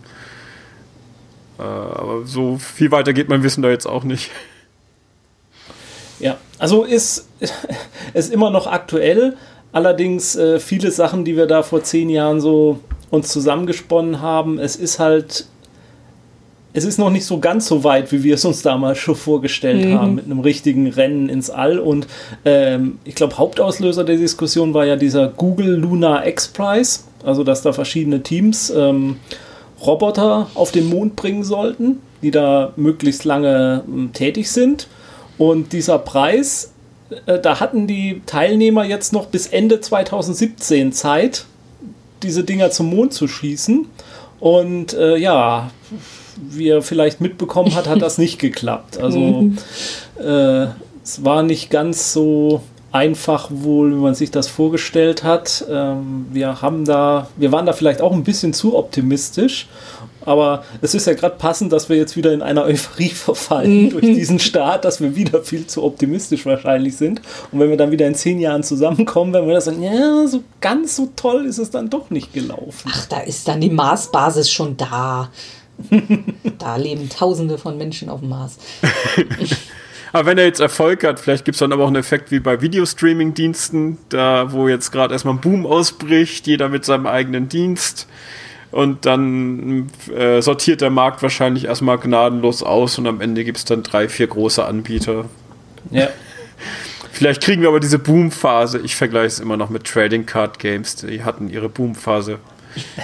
[1.58, 4.30] Äh, aber so viel weiter geht mein Wissen da jetzt auch nicht.
[6.20, 7.30] Ja, also ist,
[8.14, 9.38] ist immer noch aktuell.
[9.72, 12.80] Allerdings äh, viele Sachen, die wir da vor zehn Jahren so
[13.14, 14.58] uns zusammengesponnen haben.
[14.58, 15.46] Es ist halt,
[16.74, 19.86] es ist noch nicht so ganz so weit, wie wir es uns damals schon vorgestellt
[19.86, 19.94] mhm.
[19.94, 21.78] haben, mit einem richtigen Rennen ins All.
[21.78, 22.08] Und
[22.44, 27.62] ähm, ich glaube, Hauptauslöser der Diskussion war ja dieser Google Lunar X Prize, also dass
[27.62, 29.18] da verschiedene Teams ähm,
[29.86, 34.88] Roboter auf den Mond bringen sollten, die da möglichst lange äh, tätig sind.
[35.38, 36.74] Und dieser Preis,
[37.28, 41.46] äh, da hatten die Teilnehmer jetzt noch bis Ende 2017 Zeit,
[42.24, 43.88] diese Dinger zum Mond zu schießen.
[44.40, 45.72] Und äh, ja,
[46.38, 48.98] wie er vielleicht mitbekommen hat, hat das nicht geklappt.
[48.98, 49.52] Also
[50.20, 50.68] äh,
[51.04, 55.66] es war nicht ganz so einfach wohl, wie man sich das vorgestellt hat.
[55.70, 59.68] Ähm, wir haben da, wir waren da vielleicht auch ein bisschen zu optimistisch.
[60.26, 64.06] Aber es ist ja gerade passend, dass wir jetzt wieder in einer Euphorie verfallen durch
[64.06, 67.22] diesen Start, dass wir wieder viel zu optimistisch wahrscheinlich sind.
[67.52, 70.44] Und wenn wir dann wieder in zehn Jahren zusammenkommen, werden wir das sagen, ja, so
[70.62, 72.92] ganz so toll ist es dann doch nicht gelaufen.
[72.92, 75.30] Ach, da ist dann die Marsbasis schon da.
[76.60, 78.58] da leben Tausende von Menschen auf dem Mars.
[80.14, 82.40] Aber wenn er jetzt Erfolg hat, vielleicht gibt es dann aber auch einen Effekt wie
[82.40, 88.08] bei Videostreaming-Diensten, da wo jetzt gerade erstmal ein Boom ausbricht, jeder mit seinem eigenen Dienst.
[88.74, 93.66] Und dann äh, sortiert der Markt wahrscheinlich erstmal gnadenlos aus und am Ende gibt es
[93.66, 95.26] dann drei, vier große Anbieter.
[95.92, 96.10] Ja.
[97.12, 98.80] Vielleicht kriegen wir aber diese Boomphase.
[98.80, 100.96] Ich vergleiche es immer noch mit Trading Card Games.
[100.96, 102.40] Die hatten ihre Boomphase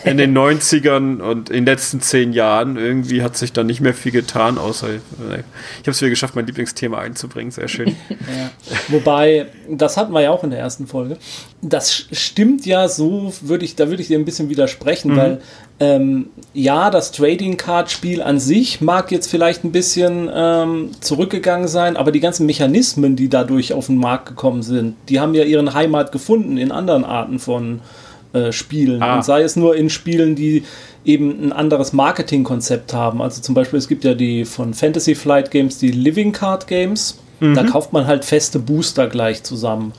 [0.04, 3.94] in den 90ern und in den letzten zehn Jahren irgendwie hat sich da nicht mehr
[3.94, 5.02] viel getan, außer ich
[5.82, 7.52] habe es wieder geschafft, mein Lieblingsthema einzubringen.
[7.52, 7.96] Sehr schön.
[8.10, 8.52] Ja.
[8.90, 11.18] Wobei, das hatten wir ja auch in der ersten Folge.
[11.62, 15.18] Das stimmt ja so, würde ich, da würde ich dir ein bisschen widersprechen, mhm.
[15.18, 15.42] weil
[15.80, 21.68] ähm, ja, das Trading Card Spiel an sich mag jetzt vielleicht ein bisschen ähm, zurückgegangen
[21.68, 25.44] sein, aber die ganzen Mechanismen, die dadurch auf den Markt gekommen sind, die haben ja
[25.44, 27.82] ihren Heimat gefunden in anderen Arten von
[28.34, 29.02] äh, Spielen.
[29.02, 29.16] Ah.
[29.16, 30.64] Und sei es nur in Spielen, die
[31.06, 33.22] eben ein anderes Marketingkonzept haben.
[33.22, 37.20] Also zum Beispiel, es gibt ja die von Fantasy Flight Games, die Living Card Games.
[37.40, 37.56] Mhm.
[37.56, 39.94] Da kauft man halt feste Booster gleich zusammen.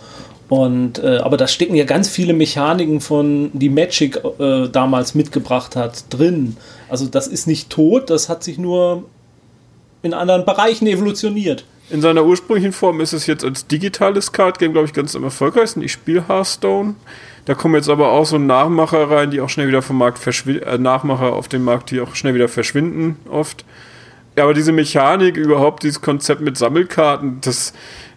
[0.49, 5.77] Und, äh, aber da stecken ja ganz viele Mechaniken von, die Magic äh, damals mitgebracht
[5.77, 6.57] hat, drin.
[6.89, 9.05] Also das ist nicht tot, das hat sich nur
[10.03, 11.65] in anderen Bereichen evolutioniert.
[11.91, 15.25] In seiner ursprünglichen Form ist es jetzt als digitales Card Game, glaube ich, ganz am
[15.25, 15.83] erfolgreichsten.
[15.83, 16.95] Ich spiele Hearthstone.
[17.45, 20.63] Da kommen jetzt aber auch so Nachmacher rein, die auch schnell wieder vom Markt verschwinden,
[20.63, 23.65] äh, Nachmacher auf dem Markt, die auch schnell wieder verschwinden, oft.
[24.37, 27.73] Ja, aber diese Mechanik, überhaupt dieses Konzept mit Sammelkarten, das,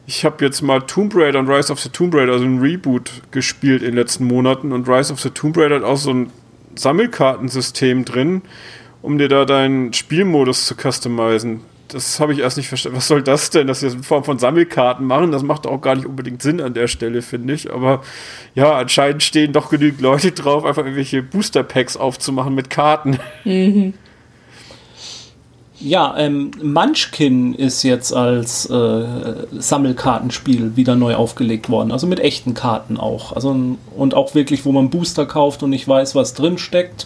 [0.05, 3.11] ich habe jetzt mal Tomb Raider und Rise of the Tomb Raider, also ein Reboot,
[3.31, 6.29] gespielt in den letzten Monaten und Rise of the Tomb Raider hat auch so ein
[6.75, 8.41] Sammelkartensystem drin,
[9.01, 12.97] um dir da deinen Spielmodus zu customizen das habe ich erst nicht verstanden.
[12.97, 15.31] Was soll das denn, dass sie das in Form von Sammelkarten machen?
[15.31, 17.71] Das macht auch gar nicht unbedingt Sinn an der Stelle, finde ich.
[17.71, 18.01] Aber
[18.55, 23.19] ja, anscheinend stehen doch genügend Leute drauf, einfach irgendwelche Booster-Packs aufzumachen mit Karten.
[23.43, 23.93] Mhm.
[25.79, 29.05] Ja, ähm, Munchkin ist jetzt als äh,
[29.51, 31.91] Sammelkartenspiel wieder neu aufgelegt worden.
[31.91, 33.33] Also mit echten Karten auch.
[33.33, 37.05] Also, und auch wirklich, wo man Booster kauft und nicht weiß, was drin steckt.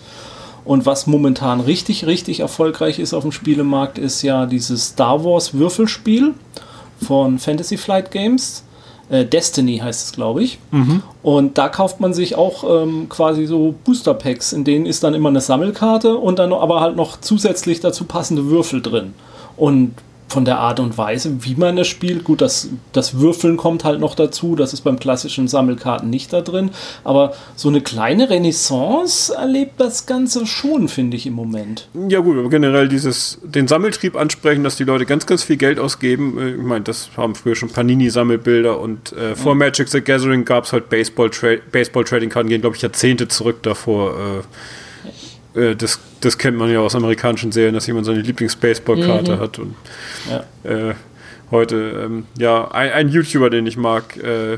[0.68, 5.54] Und was momentan richtig, richtig erfolgreich ist auf dem Spielemarkt, ist ja dieses Star Wars
[5.54, 6.34] Würfelspiel
[7.02, 8.66] von Fantasy Flight Games.
[9.10, 10.60] Äh, Destiny heißt es, glaube ich.
[10.72, 11.04] Mhm.
[11.24, 15.14] Und da kauft man sich auch ähm, quasi so Booster Packs, in denen ist dann
[15.14, 19.14] immer eine Sammelkarte und dann aber halt noch zusätzlich dazu passende Würfel drin.
[19.56, 19.94] Und
[20.28, 22.24] von der Art und Weise, wie man es spielt.
[22.24, 26.42] Gut, das, das Würfeln kommt halt noch dazu, das ist beim klassischen Sammelkarten nicht da
[26.42, 26.72] drin.
[27.04, 31.88] Aber so eine kleine Renaissance erlebt das Ganze schon, finde ich im Moment.
[32.10, 35.80] Ja gut, aber generell dieses, den Sammeltrieb ansprechen, dass die Leute ganz, ganz viel Geld
[35.80, 36.58] ausgeben.
[36.60, 39.60] Ich meine, das haben früher schon Panini-Sammelbilder und äh, vor mhm.
[39.60, 44.12] Magic the Gathering gab es halt Baseball-Trading-Karten, Baseball gehen, glaube ich, Jahrzehnte zurück davor.
[44.12, 44.44] Äh,
[45.58, 49.40] äh, das, das kennt man ja aus amerikanischen Serien, dass jemand seine Lieblings-Baseball-Karte mhm.
[49.40, 49.60] hat.
[49.60, 49.76] Und
[50.30, 50.90] ja.
[50.90, 50.94] äh,
[51.52, 54.58] heute, ähm, ja, ein, ein, YouTuber, den ich mag, äh,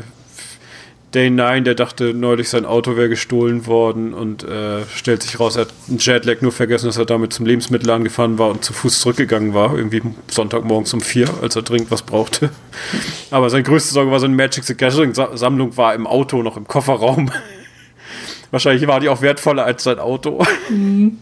[1.14, 5.56] Day 9, der dachte neulich, sein Auto wäre gestohlen worden und äh, stellt sich raus,
[5.56, 8.74] er hat einen Jetlag nur vergessen, dass er damit zum Lebensmittel angefahren war und zu
[8.74, 12.52] Fuß zurückgegangen war, irgendwie Sonntagmorgens um vier, als er dringend was brauchte.
[13.32, 16.68] Aber seine größte Sorge war, seine Magic the Gathering Sammlung war im Auto, noch im
[16.68, 17.32] Kofferraum.
[18.52, 20.44] Wahrscheinlich war die auch wertvoller als sein Auto.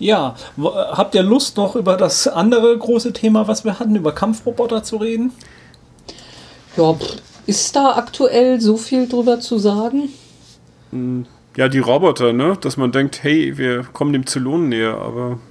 [0.00, 4.82] Ja, habt ihr Lust noch über das andere große Thema, was wir hatten, über Kampfroboter
[4.82, 5.30] zu reden?
[6.74, 6.94] Ja,
[7.46, 10.08] ist da aktuell so viel drüber zu sagen?
[10.90, 12.56] Hm, ja, die Roboter, ne?
[12.58, 15.38] Dass man denkt, hey, wir kommen dem Zylon näher, aber.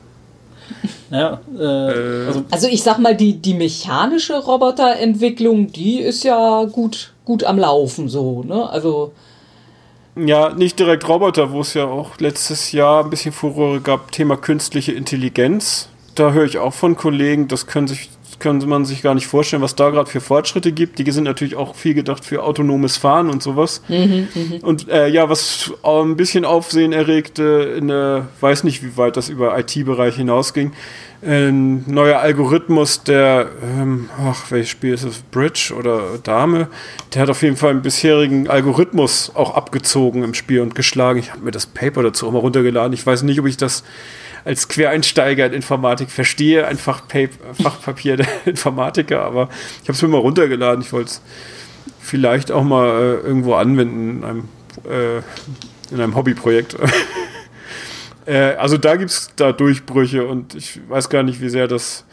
[1.12, 7.13] Ja, äh, also, also, ich sag mal, die, die mechanische Roboterentwicklung, die ist ja gut,
[7.26, 8.69] gut am Laufen so, ne?
[8.69, 9.12] Also
[10.15, 14.38] ja, nicht direkt Roboter, wo es ja auch letztes Jahr ein bisschen Furore gab, Thema
[14.38, 15.89] künstliche Intelligenz.
[16.15, 19.62] Da höre ich auch von Kollegen, das können sich kann man sich gar nicht vorstellen,
[19.62, 20.99] was da gerade für Fortschritte gibt.
[20.99, 23.82] Die sind natürlich auch viel gedacht für autonomes Fahren und sowas.
[23.88, 24.28] Mhm,
[24.62, 29.30] und äh, ja, was ein bisschen Aufsehen erregte, in der, weiß nicht, wie weit das
[29.30, 30.71] über IT-Bereich hinausging,
[31.21, 35.19] ein neuer Algorithmus, der, ähm, ach, welches Spiel ist es?
[35.19, 36.69] Bridge oder Dame?
[37.13, 41.19] Der hat auf jeden Fall einen bisherigen Algorithmus auch abgezogen im Spiel und geschlagen.
[41.19, 42.93] Ich habe mir das Paper dazu auch mal runtergeladen.
[42.93, 43.84] Ich weiß nicht, ob ich das
[44.49, 49.47] als Quereinsteiger in Informatik verstehe, ein Fachpaper, Fachpapier der Informatiker, aber
[49.83, 50.81] ich habe es mir mal runtergeladen.
[50.81, 51.21] Ich wollte es
[51.99, 54.49] vielleicht auch mal äh, irgendwo anwenden in einem,
[54.89, 55.17] äh,
[55.93, 56.75] in einem Hobbyprojekt.
[58.25, 62.05] Äh, also da gibt es da Durchbrüche und ich weiß gar nicht, wie sehr das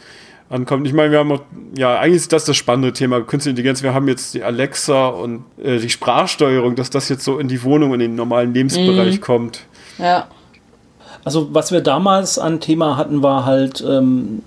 [0.49, 0.87] ankommt.
[0.87, 1.43] Ich meine, wir haben auch,
[1.75, 3.83] ja, eigentlich ist das das spannende Thema, Künstliche Intelligenz.
[3.83, 7.61] Wir haben jetzt die Alexa und äh, die Sprachsteuerung, dass das jetzt so in die
[7.61, 9.21] Wohnung, in den normalen Lebensbereich mhm.
[9.21, 9.67] kommt.
[9.99, 10.27] Ja.
[11.27, 14.41] Also was wir damals an Thema hatten, war halt ähm,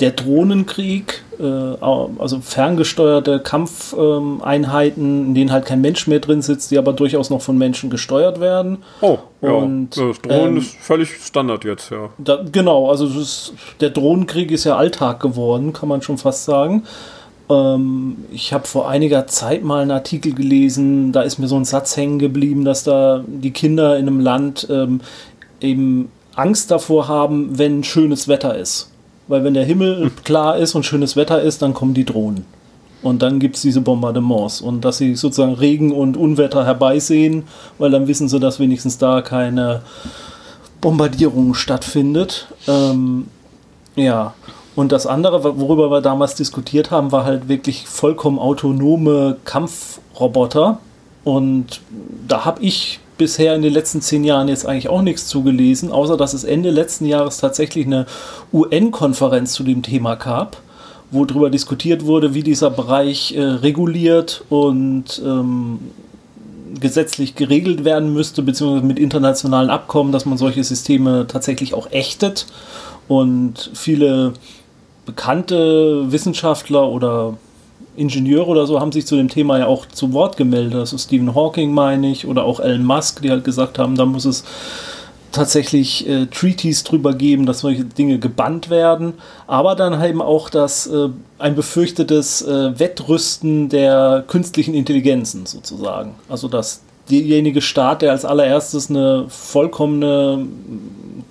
[0.00, 6.78] der Drohnenkrieg, äh, also ferngesteuerte Kampfeinheiten, in denen halt kein Mensch mehr drin sitzt, die
[6.78, 8.78] aber durchaus noch von Menschen gesteuert werden.
[9.02, 10.08] Oh, und, ja.
[10.08, 12.10] Das Drohnen ähm, ist völlig Standard jetzt, ja.
[12.18, 16.82] Da, genau, also ist, der Drohnenkrieg ist ja Alltag geworden, kann man schon fast sagen.
[17.50, 21.64] Ähm, ich habe vor einiger Zeit mal einen Artikel gelesen, da ist mir so ein
[21.64, 25.00] Satz hängen geblieben, dass da die Kinder in einem Land ähm,
[25.60, 28.90] eben Angst davor haben, wenn schönes Wetter ist.
[29.28, 32.44] Weil wenn der Himmel klar ist und schönes Wetter ist, dann kommen die Drohnen.
[33.02, 34.60] Und dann gibt es diese Bombardements.
[34.60, 37.44] Und dass sie sozusagen Regen und Unwetter herbeisehen,
[37.78, 39.82] weil dann wissen sie, dass wenigstens da keine
[40.80, 42.48] Bombardierung stattfindet.
[42.66, 43.28] Ähm,
[43.96, 44.34] ja.
[44.74, 50.78] Und das andere, worüber wir damals diskutiert haben, war halt wirklich vollkommen autonome Kampfroboter.
[51.22, 51.80] Und
[52.26, 56.16] da habe ich bisher in den letzten zehn Jahren jetzt eigentlich auch nichts zugelesen, außer
[56.16, 58.06] dass es Ende letzten Jahres tatsächlich eine
[58.52, 60.58] UN-Konferenz zu dem Thema gab,
[61.10, 65.78] wo darüber diskutiert wurde, wie dieser Bereich äh, reguliert und ähm,
[66.80, 72.46] gesetzlich geregelt werden müsste, beziehungsweise mit internationalen Abkommen, dass man solche Systeme tatsächlich auch ächtet.
[73.06, 74.32] Und viele
[75.06, 77.36] bekannte Wissenschaftler oder
[77.96, 80.92] Ingenieure oder so haben sich zu dem Thema ja auch zu Wort gemeldet.
[80.92, 84.24] Ist Stephen Hawking, meine ich, oder auch Elon Musk, die halt gesagt haben, da muss
[84.24, 84.44] es
[85.34, 89.14] tatsächlich äh, Treaties drüber geben, dass solche Dinge gebannt werden,
[89.46, 96.14] aber dann eben auch das äh, ein befürchtetes äh, Wettrüsten der künstlichen Intelligenzen sozusagen.
[96.28, 100.46] Also dass derjenige Staat, der als allererstes eine vollkommene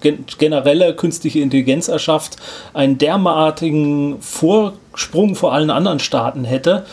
[0.04, 2.38] gen generelle künstliche Intelligenz erschafft,
[2.76, 6.86] einen derartigen Vorsprung vor allen anderen Staaten hätte,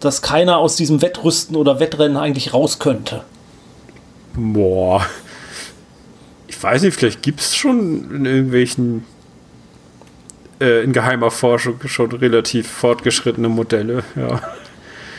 [0.00, 3.22] dass keiner aus diesem Wettrüsten oder Wettrennen eigentlich raus könnte.
[4.34, 5.06] Boah.
[6.48, 9.04] Ich weiß nicht, vielleicht gibt es schon in irgendwelchen
[10.60, 14.40] äh, in geheimer Forschung schon relativ fortgeschrittene Modelle, ja.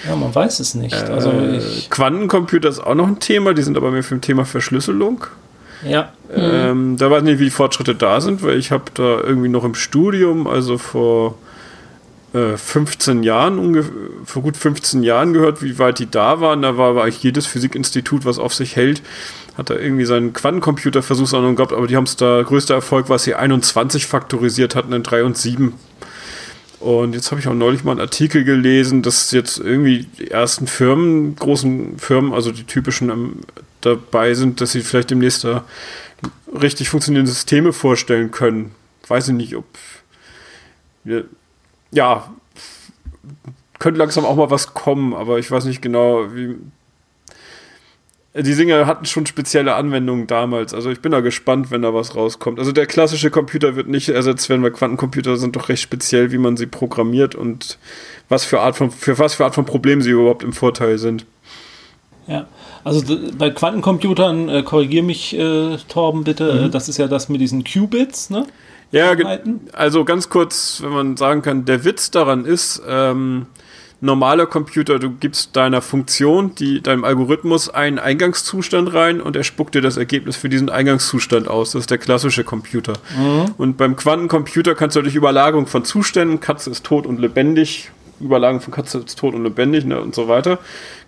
[0.08, 0.94] Ja, man weiß es nicht.
[0.94, 1.32] Äh, also
[1.90, 5.26] Quantencomputer ist auch noch ein Thema, die sind aber mehr für ein Thema Verschlüsselung.
[5.84, 6.12] Ja.
[6.34, 9.50] Ähm, da weiß ich nicht, wie die Fortschritte da sind, weil ich habe da irgendwie
[9.50, 11.38] noch im Studium, also vor
[12.34, 13.86] äh, 15 Jahren,
[14.26, 16.64] vor gut 15 Jahren gehört, wie weit die da waren.
[16.64, 19.02] Da war, war eigentlich jedes Physikinstitut, was auf sich hält,
[19.58, 23.36] hat da irgendwie seinen Quantencomputer-Versuchsanwendung gehabt, aber die haben es da, größter Erfolg was sie
[23.36, 25.74] 21 faktorisiert hatten in 3 und 7
[26.80, 30.68] und jetzt habe ich auch neulich mal einen Artikel gelesen, dass jetzt irgendwie die ersten
[30.68, 33.40] Firmen, großen Firmen, also die typischen ähm,
[33.82, 35.66] dabei sind, dass sie vielleicht demnächst da
[36.60, 38.74] richtig funktionierende Systeme vorstellen können.
[39.08, 39.66] Weiß ich nicht, ob.
[41.92, 42.30] Ja,
[43.80, 46.56] könnte langsam auch mal was kommen, aber ich weiß nicht genau, wie,
[48.44, 50.74] die Dinger hatten schon spezielle Anwendungen damals.
[50.74, 52.60] Also ich bin da gespannt, wenn da was rauskommt.
[52.60, 56.38] Also der klassische Computer wird nicht ersetzt werden, weil Quantencomputer sind doch recht speziell, wie
[56.38, 57.80] man sie programmiert und
[58.30, 61.26] was für Art von, für was für Art von Problemen sie überhaupt im Vorteil sind.
[62.28, 62.48] Ja,
[62.88, 66.66] also bei Quantencomputern, äh, korrigier mich, äh, Torben, bitte, mhm.
[66.66, 68.46] äh, das ist ja das mit diesen Qubits, ne?
[68.92, 69.14] Ja,
[69.74, 73.48] also ganz kurz, wenn man sagen kann, der Witz daran ist, ähm,
[74.00, 79.76] normaler Computer, du gibst deiner Funktion, die, deinem Algorithmus einen Eingangszustand rein und er spuckt
[79.76, 81.72] dir das Ergebnis für diesen Eingangszustand aus.
[81.72, 82.94] Das ist der klassische Computer.
[83.18, 83.56] Mhm.
[83.58, 88.62] Und beim Quantencomputer kannst du durch Überlagerung von Zuständen, Katze ist tot und lebendig, Überlagerung
[88.62, 90.60] von Katze ist tot und lebendig ne, und so weiter,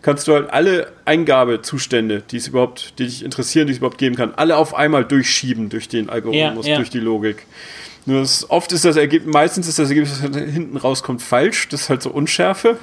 [0.01, 4.15] kannst du halt alle Eingabezustände, die es überhaupt, die dich interessieren, die es überhaupt geben
[4.15, 6.77] kann, alle auf einmal durchschieben durch den Algorithmus, ja, ja.
[6.77, 7.45] durch die Logik.
[8.05, 11.69] Nur das, oft ist das Ergebnis, meistens ist das Ergebnis, das hinten rauskommt, falsch.
[11.69, 12.77] Das ist halt so Unschärfe.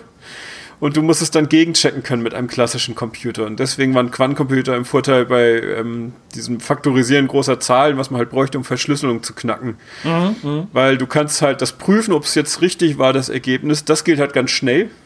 [0.79, 3.47] Und du musst es dann gegenchecken können mit einem klassischen Computer.
[3.47, 8.31] Und deswegen waren Quantencomputer im Vorteil bei ähm, diesem Faktorisieren großer Zahlen, was man halt
[8.31, 9.77] bräuchte, um Verschlüsselung zu knacken.
[10.05, 13.85] Mhm, Weil du kannst halt das prüfen, ob es jetzt richtig war, das Ergebnis.
[13.85, 14.91] Das gilt halt ganz schnell.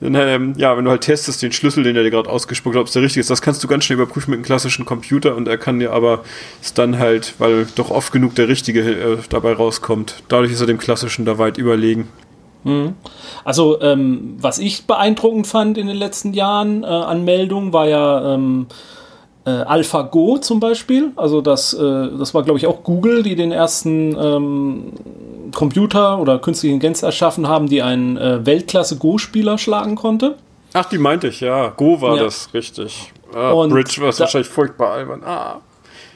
[0.00, 2.82] Dann, ähm, ja, wenn du halt testest, den Schlüssel, den er dir gerade ausgespuckt hat,
[2.82, 5.34] ob es der richtige ist, das kannst du ganz schnell überprüfen mit einem klassischen Computer
[5.34, 6.22] und er kann dir aber
[6.62, 10.22] es dann halt, weil doch oft genug der richtige äh, dabei rauskommt.
[10.28, 12.08] Dadurch ist er dem klassischen da weit überlegen.
[12.68, 12.94] Mhm.
[13.44, 18.34] Also, ähm, was ich beeindruckend fand in den letzten Jahren äh, an Meldungen, war ja
[18.34, 18.66] ähm,
[19.46, 21.12] äh, AlphaGo zum Beispiel.
[21.16, 24.92] Also, das, äh, das war, glaube ich, auch Google, die den ersten ähm,
[25.54, 30.36] Computer oder künstliche Intelligenz erschaffen haben, die einen äh, Weltklasse-Go-Spieler schlagen konnte.
[30.74, 31.68] Ach, die meinte ich, ja.
[31.70, 32.24] Go war ja.
[32.24, 33.12] das, richtig.
[33.34, 35.22] Ah, Und Bridge war wahrscheinlich furchtbar albern.
[35.24, 35.60] Ah.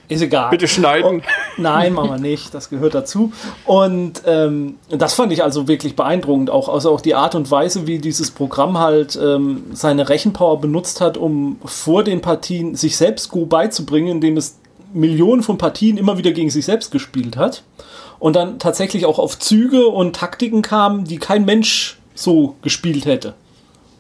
[0.08, 0.50] Ist egal.
[0.50, 1.08] Bitte schneiden.
[1.08, 1.24] Und,
[1.56, 2.52] nein, machen wir nicht.
[2.52, 3.32] Das gehört dazu.
[3.64, 6.50] Und ähm, das fand ich also wirklich beeindruckend.
[6.50, 11.00] Auch, also auch die Art und Weise, wie dieses Programm halt ähm, seine Rechenpower benutzt
[11.00, 14.58] hat, um vor den Partien sich selbst Go beizubringen, indem es
[14.92, 17.62] Millionen von Partien immer wieder gegen sich selbst gespielt hat.
[18.18, 23.34] Und dann tatsächlich auch auf Züge und Taktiken kam, die kein Mensch so gespielt hätte.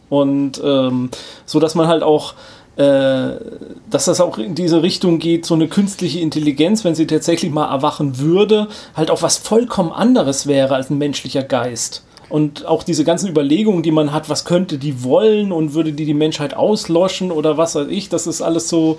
[0.08, 1.10] Und ähm,
[1.46, 2.34] so dass man halt auch
[2.76, 7.70] dass das auch in diese Richtung geht, so eine künstliche Intelligenz, wenn sie tatsächlich mal
[7.70, 12.02] erwachen würde, halt auch was vollkommen anderes wäre als ein menschlicher Geist.
[12.30, 16.06] Und auch diese ganzen Überlegungen, die man hat, was könnte die wollen und würde die
[16.06, 18.98] die Menschheit auslöschen oder was weiß ich, das ist alles so.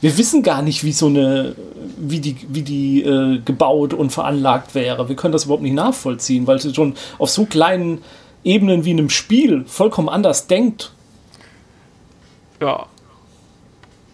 [0.00, 1.56] Wir wissen gar nicht, wie so eine,
[1.98, 5.08] wie die, wie die äh, gebaut und veranlagt wäre.
[5.08, 8.02] Wir können das überhaupt nicht nachvollziehen, weil sie schon auf so kleinen
[8.44, 10.92] Ebenen wie einem Spiel vollkommen anders denkt.
[12.60, 12.86] Ja,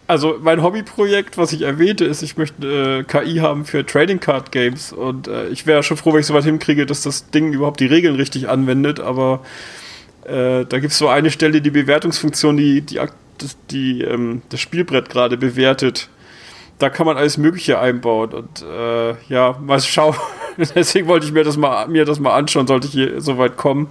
[0.06, 2.66] also mein Hobbyprojekt, was ich erwähnte, ist, ich möchte
[3.00, 6.26] äh, KI haben für Trading Card Games und äh, ich wäre schon froh, wenn ich
[6.26, 9.40] so weit hinkriege, dass das Ding überhaupt die Regeln richtig anwendet, aber
[10.24, 13.00] äh, da gibt es so eine Stelle, die Bewertungsfunktion, die, die,
[13.38, 16.08] das, die ähm, das Spielbrett gerade bewertet.
[16.78, 20.16] Da kann man alles Mögliche einbauen und äh, ja, mal schauen.
[20.74, 23.56] Deswegen wollte ich mir das mal mir das mal anschauen, sollte ich hier so weit
[23.56, 23.88] kommen,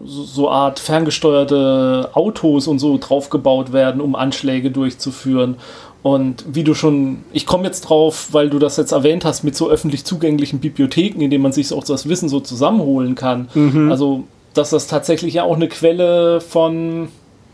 [0.04, 5.56] so, so Art ferngesteuerte Autos und so draufgebaut werden, um Anschläge durchzuführen.
[6.02, 9.54] Und wie du schon, ich komme jetzt drauf, weil du das jetzt erwähnt hast, mit
[9.54, 13.48] so öffentlich zugänglichen Bibliotheken, in denen man sich auch das Wissen so zusammenholen kann.
[13.54, 13.90] Mhm.
[13.90, 17.08] Also, dass das tatsächlich ja auch eine Quelle von,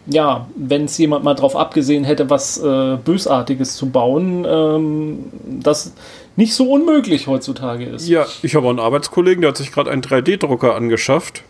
[0.07, 5.25] ja, wenn es jemand mal drauf abgesehen hätte, was äh, Bösartiges zu bauen, ähm,
[5.61, 5.93] das
[6.37, 8.09] nicht so unmöglich heutzutage ist.
[8.09, 11.43] Ja, ich habe einen Arbeitskollegen, der hat sich gerade einen 3D-Drucker angeschafft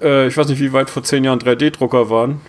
[0.00, 2.40] äh, ich weiß nicht, wie weit vor zehn Jahren 3D-Drucker waren.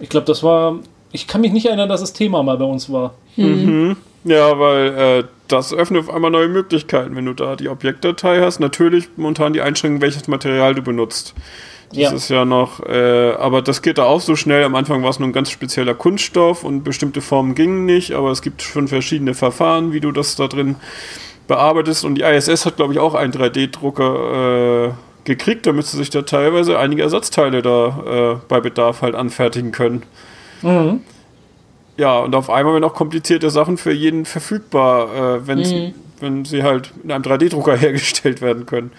[0.00, 0.78] Ich glaube, das war.
[1.12, 3.14] Ich kann mich nicht erinnern, dass das Thema mal bei uns war.
[3.36, 3.96] Mhm.
[4.24, 8.58] Ja, weil äh, das öffnet auf einmal neue Möglichkeiten, wenn du da die Objektdatei hast.
[8.58, 11.34] Natürlich momentan die Einschränkung, welches Material du benutzt.
[11.90, 12.12] Das ja.
[12.12, 14.64] ist ja noch, äh, aber das geht da auch so schnell.
[14.64, 18.32] Am Anfang war es nur ein ganz spezieller Kunststoff und bestimmte Formen gingen nicht, aber
[18.32, 20.74] es gibt schon verschiedene Verfahren, wie du das da drin
[21.46, 22.04] bearbeitest.
[22.04, 24.92] Und die ISS hat, glaube ich, auch einen 3D-Drucker äh,
[25.26, 30.02] gekriegt, damit sie sich da teilweise einige Ersatzteile da äh, bei Bedarf halt anfertigen können.
[30.62, 31.02] Mhm.
[31.98, 35.94] Ja, und auf einmal werden auch komplizierte Sachen für jeden verfügbar, äh, mhm.
[36.20, 38.90] wenn sie halt in einem 3D-Drucker hergestellt werden können.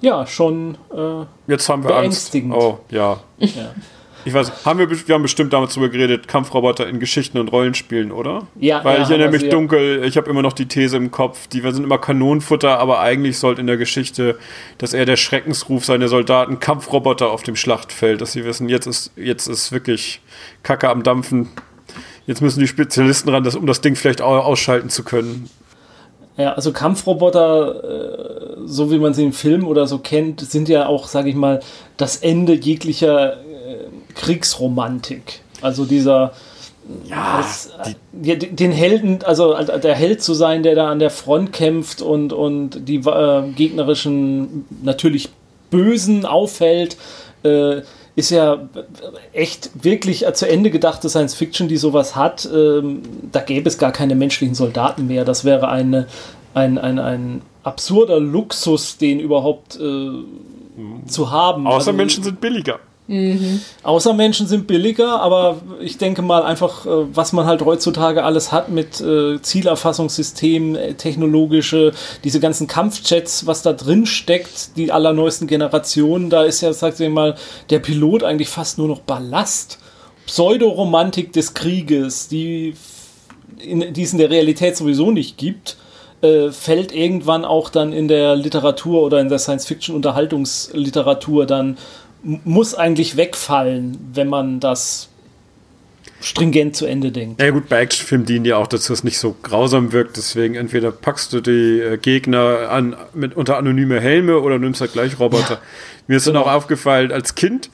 [0.00, 2.34] Ja, schon äh, Jetzt haben wir Angst.
[2.50, 3.20] Oh, ja.
[3.38, 3.74] ja.
[4.28, 8.12] Ich weiß, haben wir, wir haben bestimmt damals darüber geredet, Kampfroboter in Geschichten und Rollenspielen,
[8.12, 8.46] oder?
[8.60, 8.84] Ja.
[8.84, 9.48] Weil ja, ich erinnere mich ja.
[9.48, 13.38] dunkel, ich habe immer noch die These im Kopf, die sind immer Kanonenfutter, aber eigentlich
[13.38, 14.38] sollte in der Geschichte,
[14.76, 19.12] dass er der Schreckensruf seiner Soldaten Kampfroboter auf dem Schlachtfeld, dass sie wissen, jetzt ist,
[19.16, 20.20] jetzt ist wirklich
[20.62, 21.48] Kacke am Dampfen.
[22.26, 25.48] Jetzt müssen die Spezialisten ran, das, um das Ding vielleicht ausschalten zu können.
[26.36, 30.86] Ja, also Kampfroboter, äh, so wie man sie im Film oder so kennt, sind ja
[30.86, 31.60] auch, sage ich mal,
[31.96, 33.38] das Ende jeglicher
[34.18, 35.40] Kriegsromantik.
[35.62, 36.32] Also dieser,
[37.06, 37.70] ja, als,
[38.12, 42.32] die, den Helden, also der Held zu sein, der da an der Front kämpft und,
[42.32, 45.30] und die äh, gegnerischen, natürlich
[45.70, 46.96] Bösen aufhält,
[47.42, 47.82] äh,
[48.16, 48.68] ist ja
[49.32, 52.48] echt wirklich zu Ende gedachte Science Fiction, die sowas hat.
[52.52, 55.24] Ähm, da gäbe es gar keine menschlichen Soldaten mehr.
[55.24, 56.08] Das wäre eine,
[56.52, 61.06] ein, ein, ein absurder Luxus, den überhaupt äh, mhm.
[61.06, 61.68] zu haben.
[61.68, 62.80] Außer also, Menschen sind billiger.
[63.08, 63.60] Mhm.
[63.82, 68.68] Außermenschen sind billiger, aber ich denke mal einfach, äh, was man halt heutzutage alles hat
[68.68, 71.92] mit äh, Zielerfassungssystem, äh, technologische,
[72.22, 77.08] diese ganzen Kampfjets, was da drin steckt, die allerneuesten Generationen, da ist ja, sagt ihr
[77.08, 77.36] mal,
[77.70, 79.78] der Pilot eigentlich fast nur noch Ballast.
[80.26, 82.74] Pseudoromantik des Krieges, die,
[83.58, 85.78] in, die es in der Realität sowieso nicht gibt.
[86.20, 91.78] Fällt irgendwann auch dann in der Literatur oder in der Science-Fiction-Unterhaltungsliteratur dann
[92.22, 95.08] muss eigentlich wegfallen, wenn man das
[96.20, 97.40] stringent zu Ende denkt.
[97.40, 100.16] Ja gut, bei Actionfilmen dienen ja auch dazu, dass es nicht so grausam wirkt.
[100.16, 104.92] Deswegen entweder packst du die äh, Gegner an mit unter anonyme Helme oder nimmst halt
[104.92, 105.54] gleich Roboter.
[105.54, 105.60] Ja,
[106.08, 106.40] Mir ist genau.
[106.40, 107.70] dann auch aufgefallen, als Kind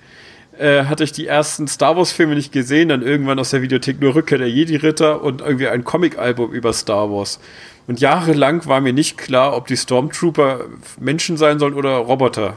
[0.59, 4.01] äh, hatte ich die ersten Star Wars Filme nicht gesehen, dann irgendwann aus der Videothek
[4.01, 7.41] nur Rückkehr der Jedi-Ritter und irgendwie ein Comic-Album über Star Wars.
[7.87, 10.67] Und jahrelang war mir nicht klar, ob die Stormtrooper
[10.99, 12.57] Menschen sein sollen oder Roboter.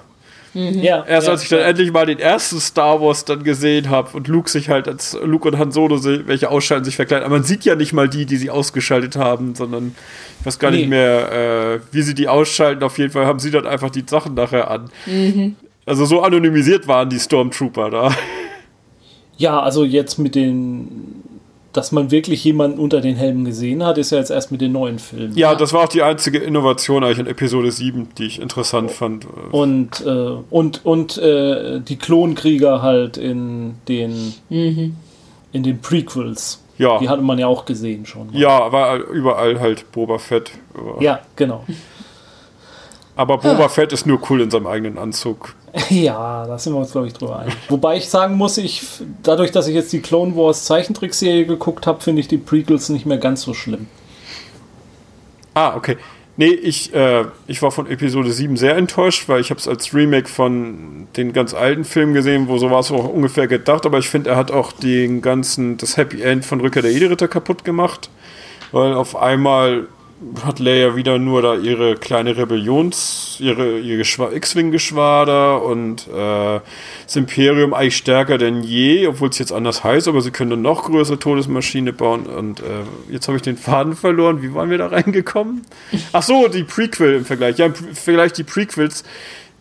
[0.54, 0.82] Mhm.
[0.82, 1.66] Ja, Erst ja, als ich dann ja.
[1.66, 5.48] endlich mal den ersten Star Wars dann gesehen habe und Luke sich halt als Luke
[5.48, 7.26] und Han Solo, welche ausschalten, sich verkleiden.
[7.26, 9.96] Aber man sieht ja nicht mal die, die sie ausgeschaltet haben, sondern
[10.40, 10.78] ich weiß gar nee.
[10.78, 12.84] nicht mehr, äh, wie sie die ausschalten.
[12.84, 14.90] Auf jeden Fall haben sie dann einfach die Sachen nachher an.
[15.06, 15.56] Mhm.
[15.86, 18.16] Also so anonymisiert waren die Stormtrooper da.
[19.38, 21.24] Ja, also jetzt mit den
[21.78, 24.72] dass man wirklich jemanden unter den Helmen gesehen hat, ist ja jetzt erst mit den
[24.72, 25.38] neuen Filmen.
[25.38, 29.28] Ja, das war auch die einzige Innovation eigentlich in Episode 7, die ich interessant fand.
[29.52, 34.96] Und, äh, und, und äh, die Klonkrieger halt in den, mhm.
[35.52, 36.64] in den Prequels.
[36.80, 36.98] Ja.
[36.98, 38.28] Die hatte man ja auch gesehen schon.
[38.28, 38.40] Mal.
[38.40, 40.52] Ja, war überall halt Boba Fett.
[41.00, 41.64] Ja, genau.
[43.16, 45.54] Aber Boba Fett ist nur cool in seinem eigenen Anzug.
[45.90, 47.52] Ja, da sind wir uns, glaube ich, drüber ein.
[47.70, 48.84] Wobei ich sagen muss, ich,
[49.24, 53.06] dadurch, dass ich jetzt die Clone Wars Zeichentrickserie geguckt habe, finde ich die Prequels nicht
[53.06, 53.88] mehr ganz so schlimm.
[55.54, 55.98] Ah, okay.
[56.40, 59.96] Nee, ich, äh, ich war von Episode 7 sehr enttäuscht, weil ich habe es als
[59.96, 63.98] Remake von den ganz alten Filmen gesehen, wo so war es auch ungefähr gedacht, aber
[63.98, 67.66] ich finde, er hat auch den ganzen, das Happy End von Rückkehr der Jedi-Ritter kaputt
[67.66, 68.12] gemacht,
[68.72, 69.88] weil auf einmal
[70.44, 76.60] hat Leia wieder nur da ihre kleine Rebellions, ihre, ihre X-Wing-Geschwader und äh,
[77.06, 80.62] das Imperium eigentlich stärker denn je, obwohl es jetzt anders heißt, aber sie können eine
[80.62, 82.64] noch größere Todesmaschine bauen und äh,
[83.12, 84.42] jetzt habe ich den Faden verloren.
[84.42, 85.62] Wie waren wir da reingekommen?
[86.14, 87.58] Ach so, die Prequel im Vergleich.
[87.58, 89.04] Ja, im Vergleich die Prequels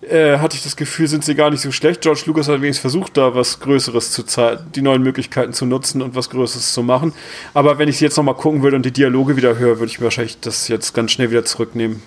[0.09, 2.01] äh, hatte ich das Gefühl, sind sie gar nicht so schlecht.
[2.01, 6.03] George Lucas hat wenigstens versucht, da was Größeres zu zeigen, die neuen Möglichkeiten zu nutzen
[6.03, 7.13] und was Größeres zu machen.
[7.55, 10.01] Aber wenn ich sie jetzt nochmal gucken würde und die Dialoge wieder höre, würde ich
[10.01, 12.03] wahrscheinlich das jetzt ganz schnell wieder zurücknehmen.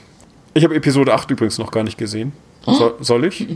[0.54, 2.32] Ich habe Episode 8 übrigens noch gar nicht gesehen.
[2.66, 3.48] So, soll ich?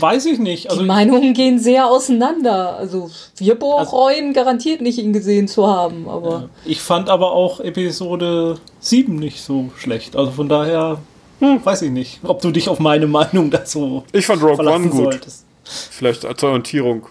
[0.00, 0.70] Weiß ich nicht.
[0.70, 2.76] Also die Meinungen gehen sehr auseinander.
[2.76, 6.08] Also wir bereuen also, garantiert nicht, ihn gesehen zu haben.
[6.08, 10.16] Aber ich fand aber auch Episode 7 nicht so schlecht.
[10.16, 10.98] Also von daher
[11.42, 14.04] hm, weiß ich nicht, ob du dich auf meine Meinung dazu.
[14.12, 15.12] Ich fand Rogue One gut.
[15.12, 15.44] Solltest.
[15.64, 17.08] Vielleicht als Orientierung.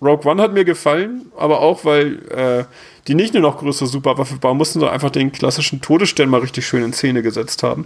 [0.00, 2.64] Rogue One hat mir gefallen, aber auch, weil äh,
[3.08, 6.68] die nicht nur noch größere Superwaffe bauen mussten, sondern einfach den klassischen Todesstern mal richtig
[6.68, 7.82] schön in Szene gesetzt haben.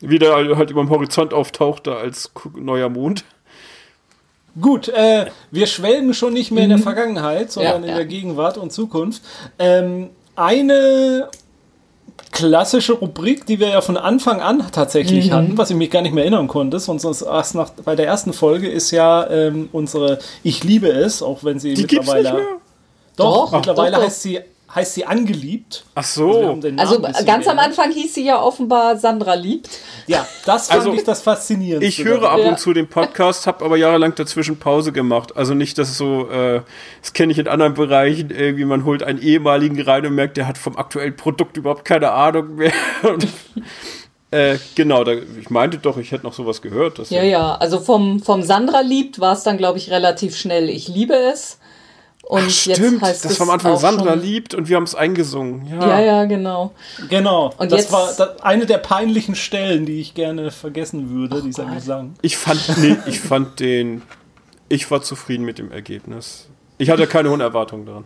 [0.00, 3.24] Wie der halt über dem Horizont auftauchte als neuer Mond.
[4.60, 6.84] Gut, äh, wir schwelgen schon nicht mehr in der mhm.
[6.84, 9.22] Vergangenheit, sondern ja, in der Gegenwart und Zukunft.
[9.58, 11.28] Ähm, eine
[12.38, 15.34] klassische Rubrik, die wir ja von Anfang an tatsächlich mhm.
[15.34, 16.78] hatten, was ich mich gar nicht mehr erinnern konnte.
[16.78, 21.42] Sonst erst nach, bei der ersten Folge ist ja ähm, unsere Ich liebe es, auch
[21.42, 22.46] wenn sie die mittlerweile.
[23.16, 24.06] Doch, doch, mittlerweile doch, doch.
[24.06, 24.40] heißt sie
[24.78, 25.84] heißt sie angeliebt.
[25.94, 26.58] Ach so.
[26.76, 29.68] Also, also ganz am Anfang hieß sie ja offenbar Sandra liebt.
[30.06, 31.84] Ja, das fand also, ich das faszinierend.
[31.84, 35.36] Ich höre ab und zu den Podcast, habe aber jahrelang dazwischen Pause gemacht.
[35.36, 36.62] Also nicht, dass es so, äh,
[37.02, 40.46] das kenne ich in anderen Bereichen, irgendwie man holt einen ehemaligen rein und merkt, der
[40.46, 42.72] hat vom aktuellen Produkt überhaupt keine Ahnung mehr.
[44.30, 46.98] Äh, genau, da, ich meinte doch, ich hätte noch sowas gehört.
[47.08, 50.68] ja, ja, also vom, vom Sandra liebt war es dann, glaube ich, relativ schnell.
[50.68, 51.58] Ich liebe es.
[52.28, 55.66] Und Ach, stimmt, das war am Anfang Sandra liebt und wir haben es eingesungen.
[55.66, 55.88] Ja.
[55.88, 56.72] ja, ja, genau.
[57.08, 57.54] Genau.
[57.56, 61.40] Und das jetzt war das, eine der peinlichen Stellen, die ich gerne vergessen würde, oh
[61.40, 61.76] dieser Gott.
[61.76, 62.14] Gesang.
[62.20, 64.02] Ich fand, nee, ich fand den,
[64.68, 66.48] ich war zufrieden mit dem Ergebnis.
[66.76, 68.04] Ich hatte keine hohen Erwartungen daran.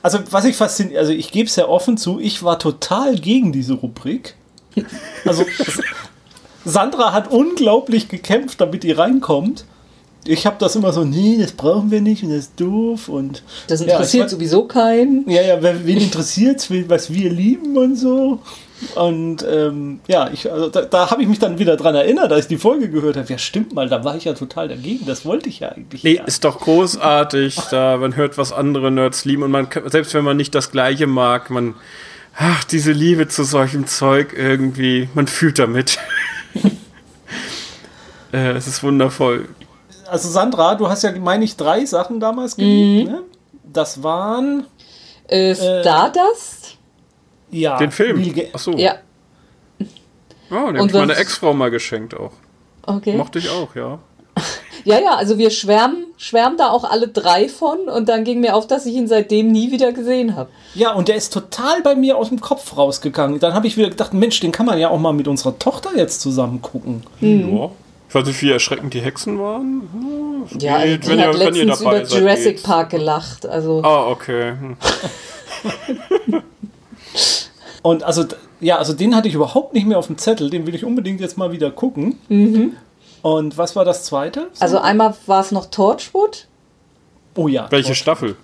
[0.00, 3.50] Also, was ich fasziniert, also ich gebe es ja offen zu, ich war total gegen
[3.50, 4.36] diese Rubrik.
[5.24, 5.44] Also,
[6.64, 9.64] Sandra hat unglaublich gekämpft, damit die reinkommt.
[10.26, 13.42] Ich habe das immer so, nee, das brauchen wir nicht und das ist doof und.
[13.68, 15.28] Das Ja, interessiert weiß- sowieso keinen.
[15.28, 18.40] Ja, ja, wen interessiert was wir lieben und so.
[18.96, 22.46] Und ähm, ja, ich, also da, da habe ich mich dann wieder dran erinnert, als
[22.46, 23.28] ich die Folge gehört habe.
[23.30, 25.06] Ja, stimmt mal, da war ich ja total dagegen.
[25.06, 26.02] Das wollte ich ja eigentlich.
[26.04, 29.88] Nee, gar ist doch großartig, da man hört, was andere Nerds lieben und man kann,
[29.90, 31.74] selbst wenn man nicht das Gleiche mag, man,
[32.36, 35.98] ach, diese Liebe zu solchem Zeug irgendwie, man fühlt damit.
[38.32, 39.48] äh, es ist wundervoll.
[40.08, 43.10] Also Sandra, du hast ja, meine ich, drei Sachen damals geliebt.
[43.10, 43.22] Ne?
[43.72, 44.66] Das waren
[45.28, 46.76] Äh, Stardust?
[47.50, 48.20] ja Den Film.
[48.20, 48.72] Neil Ga- Ach so.
[48.72, 48.96] Ja,
[50.50, 52.32] Oh, den Und habe ich meiner Ex-Frau mal geschenkt auch.
[52.86, 53.16] okay.
[53.16, 53.98] Mochte ich auch, ja.
[54.86, 58.54] Ja, ja, also wir schwärmen, schwärmen da auch alle drei von und dann ging mir
[58.54, 60.50] auf, dass ich ihn seitdem nie wieder gesehen habe.
[60.74, 63.40] Ja, und der ist total bei mir aus dem Kopf rausgegangen.
[63.40, 65.96] Dann habe ich wieder gedacht, Mensch, den kann man ja auch mal mit unserer Tochter
[65.96, 67.02] jetzt zusammen gucken.
[67.20, 67.70] Ja.
[68.14, 69.88] Ich weiß nicht, wie erschreckend die Hexen waren.
[69.92, 72.62] Hm, Ja, also die hat letztens über seid, Jurassic geht's.
[72.62, 73.44] Park gelacht.
[73.44, 74.52] Also Ah, okay.
[74.52, 74.76] Hm.
[77.82, 78.24] Und also,
[78.60, 80.48] ja, also den hatte ich überhaupt nicht mehr auf dem Zettel.
[80.48, 82.20] Den will ich unbedingt jetzt mal wieder gucken.
[83.22, 84.42] Und was war das zweite?
[84.42, 84.46] Mhm.
[84.60, 86.46] Also einmal war es noch Torchwood.
[87.34, 87.66] oh ja.
[87.70, 88.36] Welche Staffel?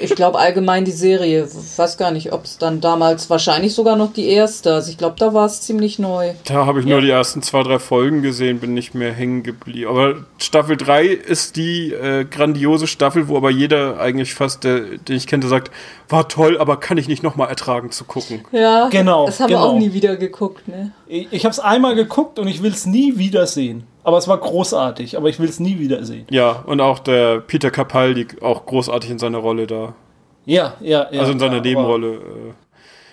[0.00, 1.48] Ich glaube allgemein die Serie.
[1.76, 4.74] Weiß gar nicht, ob es dann damals wahrscheinlich sogar noch die erste.
[4.74, 6.32] Also ich glaube, da war es ziemlich neu.
[6.44, 9.88] Da habe ich nur die ersten zwei, drei Folgen gesehen, bin nicht mehr hängen geblieben.
[9.90, 15.16] Aber Staffel 3 ist die äh, grandiose Staffel, wo aber jeder eigentlich fast, der, den
[15.16, 15.70] ich kenne, sagt,
[16.08, 18.44] war toll, aber kann ich nicht nochmal ertragen zu gucken.
[18.52, 19.70] Ja, Genau, Das haben wir genau.
[19.70, 20.92] auch nie wieder geguckt, ne?
[21.06, 23.84] Ich, ich habe es einmal geguckt und ich will es nie wiedersehen.
[24.06, 26.28] Aber es war großartig, aber ich will es nie wiedersehen.
[26.30, 29.96] Ja, und auch der Peter Capaldi, auch großartig in seiner Rolle da.
[30.44, 31.20] Ja, ja, ja.
[31.20, 32.54] Also in seiner ja, Nebenrolle.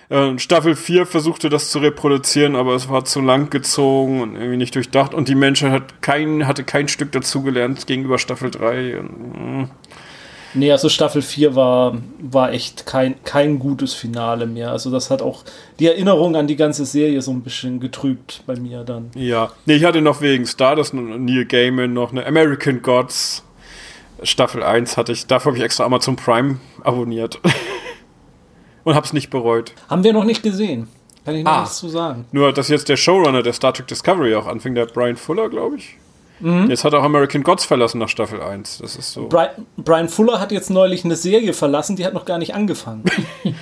[0.08, 4.36] Äh, äh, Staffel 4 versuchte das zu reproduzieren, aber es war zu lang gezogen und
[4.36, 5.14] irgendwie nicht durchdacht.
[5.14, 9.00] Und die Menschheit hat kein, hatte kein Stück dazugelernt gegenüber Staffel 3.
[9.00, 9.70] Und, mm.
[10.54, 14.70] Nee, also Staffel 4 war, war echt kein, kein gutes Finale mehr.
[14.70, 15.42] Also das hat auch
[15.80, 19.10] die Erinnerung an die ganze Serie so ein bisschen getrübt bei mir dann.
[19.14, 23.42] Ja, nee, ich hatte noch wegen Stardust und Neil Gaiman noch eine American Gods
[24.22, 25.26] Staffel 1 hatte ich.
[25.26, 27.40] Dafür habe ich extra Amazon Prime abonniert.
[28.84, 29.72] und habe es nicht bereut.
[29.88, 30.88] Haben wir noch nicht gesehen.
[31.24, 31.60] Kann ich noch Ah.
[31.62, 32.26] nichts zu sagen.
[32.32, 35.76] Nur, dass jetzt der Showrunner der Star Trek Discovery auch anfing, der Brian Fuller, glaube
[35.76, 35.96] ich.
[36.40, 36.68] Mhm.
[36.68, 38.78] Jetzt hat er auch American Gods verlassen nach Staffel 1.
[38.78, 39.28] Das ist so.
[39.28, 43.04] Brian, Brian Fuller hat jetzt neulich eine Serie verlassen, die hat noch gar nicht angefangen.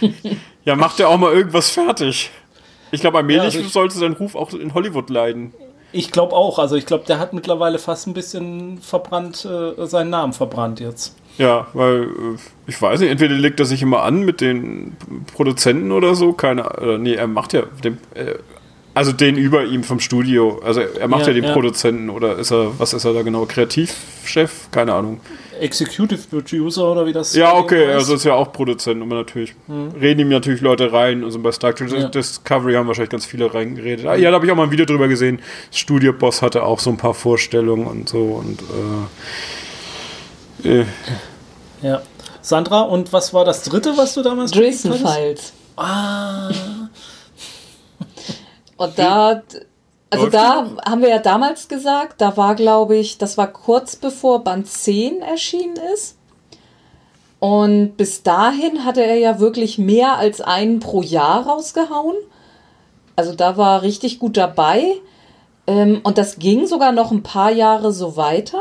[0.65, 2.31] Ja, macht er auch mal irgendwas fertig.
[2.93, 5.53] Ich glaube, allmählich Ja, also ich- sollte sein Ruf auch in Hollywood leiden.
[5.95, 6.59] Ich glaube auch.
[6.61, 11.17] Also ich glaube, der hat mittlerweile fast ein bisschen verbrannt, äh, seinen Namen verbrannt jetzt.
[11.37, 12.09] Ja, weil, äh,
[12.69, 14.97] ich weiß nicht, entweder legt er sich immer an mit den
[15.35, 18.35] Produzenten oder so, keine oder nee, er macht ja den, äh,
[18.95, 20.61] also den über ihm vom Studio.
[20.65, 21.53] Also er macht ja, Ja, den ja.
[21.53, 23.47] Produzenten oder ist er, was ist er da genau?
[23.47, 24.69] Kreativchef?
[24.71, 25.21] Keine Ahnung.
[25.61, 27.95] Executive Producer oder wie das Ja, okay, heißt.
[27.97, 29.55] also ist ja auch Produzent, aber natürlich
[30.01, 31.23] reden ihm natürlich Leute rein.
[31.25, 32.09] Also bei Star Trek Ja.
[32.09, 34.05] Discovery haben wahrscheinlich ganz viele reingeredet.
[34.07, 35.41] Ah, Ja, da habe ich auch mal ein Video drüber gesehen.
[35.71, 38.61] Das Studioboss hatte auch so ein paar Vorstellungen und so und
[40.65, 40.85] äh, äh,
[41.81, 42.03] Ja.
[42.41, 44.93] Sandra, und was war das dritte, was du damals Dresden?
[44.95, 45.53] Files.
[45.77, 46.51] Ah,
[48.83, 49.43] Und da,
[50.11, 53.47] also Läuft da die haben wir ja damals gesagt, da war, glaube ich, das war
[53.47, 56.17] kurz bevor Band 10 erschienen ist.
[57.39, 62.17] Und bis dahin hatte er ja wirklich mehr als einen pro Jahr rausgehauen.
[63.15, 64.97] Also da war richtig gut dabei.
[65.69, 68.59] Ähm, und das ging sogar noch ein paar Jahre so weiter.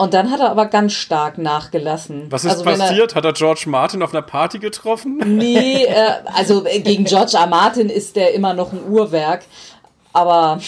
[0.00, 2.28] Und dann hat er aber ganz stark nachgelassen.
[2.30, 3.14] was ist also wenn er- passiert?
[3.14, 5.18] Hat er George Martin auf einer Party getroffen?
[5.36, 7.46] Nee, äh, also äh, gegen George R.
[7.46, 9.42] Martin ist der immer noch ein Uhrwerk.
[10.14, 10.58] Aber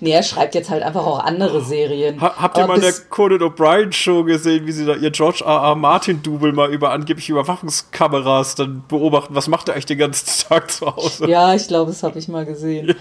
[0.00, 2.20] nee, er schreibt jetzt halt einfach auch andere Serien.
[2.20, 5.12] Ha habt ihr Aber mal in der Conan O'Brien Show gesehen, wie sie da ihr
[5.12, 5.62] George R.
[5.62, 5.74] R.
[5.76, 9.32] Martin Double mal über angeblich Überwachungskameras dann beobachten?
[9.36, 11.30] Was macht er eigentlich den ganzen Tag zu Hause?
[11.30, 12.96] Ja, ich glaube, das habe ich mal gesehen.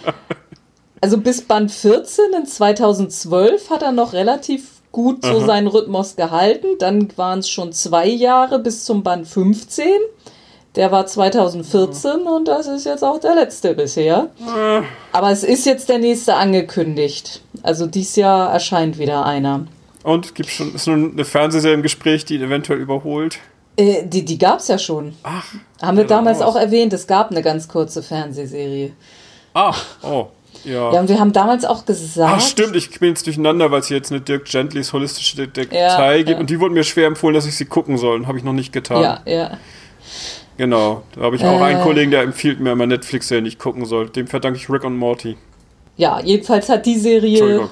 [1.01, 6.67] Also bis Band 14 in 2012 hat er noch relativ gut so seinen Rhythmus gehalten.
[6.79, 9.85] Dann waren es schon zwei Jahre bis zum Band 15.
[10.77, 14.29] Der war 2014 und das ist jetzt auch der letzte bisher.
[15.11, 17.41] Aber es ist jetzt der nächste angekündigt.
[17.61, 19.67] Also dieses Jahr erscheint wieder einer.
[20.03, 23.39] Und gibt schon ist nun eine Fernsehserie im Gespräch, die ihn eventuell überholt?
[23.75, 25.13] Äh, die die gab es ja schon.
[25.23, 25.45] Ach,
[25.81, 26.55] Haben wir damals raus.
[26.55, 28.93] auch erwähnt, es gab eine ganz kurze Fernsehserie.
[29.53, 30.27] Ah, oh,
[30.65, 30.93] ja.
[30.93, 32.33] Ja, und wir haben damals auch gesagt.
[32.37, 35.77] Ach, stimmt, ich bin jetzt durcheinander, weil es hier jetzt eine Dirk Gentlys holistische Detektei
[35.77, 36.37] Ja, gibt ja.
[36.37, 38.25] und die wurden mir schwer empfohlen, dass ich sie gucken soll.
[38.27, 39.01] Habe ich noch nicht getan.
[39.01, 39.57] Ja, ja.
[40.57, 41.03] Genau.
[41.15, 41.63] Da habe ich auch Äh.
[41.63, 44.09] einen Kollegen, der empfiehlt mir immer Netflix, der nicht gucken soll.
[44.09, 45.35] Dem verdanke ich Rick und Morty.
[45.97, 47.69] Ja, jedenfalls hat die Serie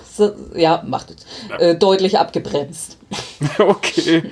[0.56, 2.98] ja, macht es, äh, deutlich abgebremst.
[3.58, 4.24] okay.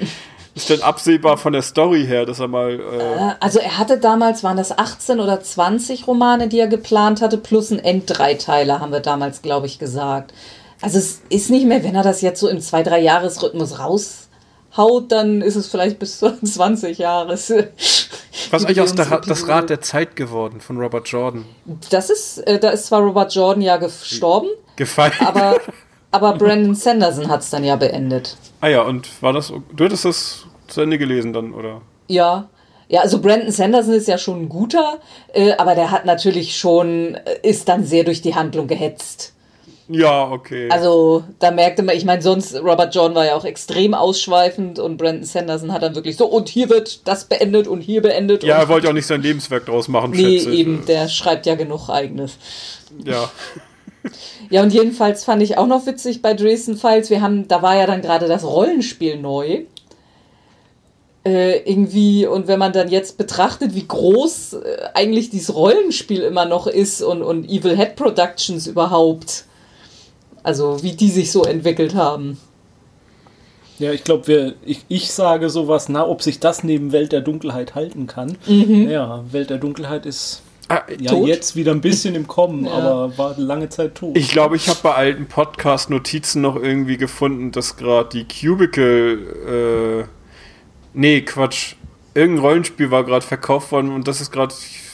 [0.54, 2.72] Ist denn absehbar von der Story her, dass er mal.
[2.80, 7.22] Äh, Äh, Also er hatte damals, waren das 18 oder 20 Romane, die er geplant
[7.22, 10.34] hatte, plus ein Enddreiteiler, haben wir damals, glaube ich, gesagt.
[10.82, 15.56] Also es ist nicht mehr, wenn er das jetzt so im 2-3-Jahres-Rhythmus raushaut, dann ist
[15.56, 17.50] es vielleicht bis zu 20 Jahres.
[17.50, 17.56] was
[18.52, 19.48] ist eigentlich aus der, das.
[19.48, 21.46] Rad der Zeit geworden von Robert Jordan?
[21.92, 25.14] Das ist, äh, da ist zwar Robert Jordan ja gestorben, Gefallen.
[25.20, 25.58] aber,
[26.12, 28.38] aber Brandon Sanderson hat es dann ja beendet.
[28.62, 29.52] ah ja, und war das.
[29.76, 31.82] Du hattest das zu Ende gelesen dann, oder?
[32.08, 32.50] Ja.
[32.90, 35.00] Ja, also Brandon Sanderson ist ja schon ein guter,
[35.34, 39.34] äh, aber der hat natürlich schon, äh, ist dann sehr durch die Handlung gehetzt.
[39.88, 40.70] Ja, okay.
[40.70, 44.98] Also da merkte man, ich meine, sonst Robert John war ja auch extrem ausschweifend und
[44.98, 48.44] Brandon Sanderson hat dann wirklich so, und hier wird das beendet und hier beendet.
[48.44, 51.90] ja, er wollte auch nicht sein Lebenswerk draus machen, Nee, eben, der schreibt ja genug
[51.90, 52.38] eigenes.
[53.06, 53.30] Ja.
[54.50, 57.76] Ja, und jedenfalls fand ich auch noch witzig bei Dresden Files, wir haben, da war
[57.76, 59.64] ja dann gerade das Rollenspiel neu.
[61.24, 64.60] Äh, irgendwie, und wenn man dann jetzt betrachtet, wie groß äh,
[64.96, 69.46] eigentlich dieses Rollenspiel immer noch ist und, und Evil Head Productions überhaupt,
[70.42, 72.40] also wie die sich so entwickelt haben.
[73.78, 77.76] Ja, ich glaube, ich, ich sage sowas, na, ob sich das neben Welt der Dunkelheit
[77.76, 78.38] halten kann.
[78.48, 78.90] Mhm.
[78.90, 80.42] Ja, Welt der Dunkelheit ist
[80.72, 81.28] Ah, ja Tot?
[81.28, 82.72] jetzt wieder ein bisschen im Kommen, Ja.
[82.74, 84.18] aber war lange Zeit tot.
[84.18, 90.04] Ich glaube, ich habe bei alten Podcast-Notizen noch irgendwie gefunden, dass gerade die Cubicle.
[90.04, 90.08] Äh,
[90.94, 91.76] nee, Quatsch.
[92.14, 94.54] Irgendein Rollenspiel war gerade verkauft worden und das ist gerade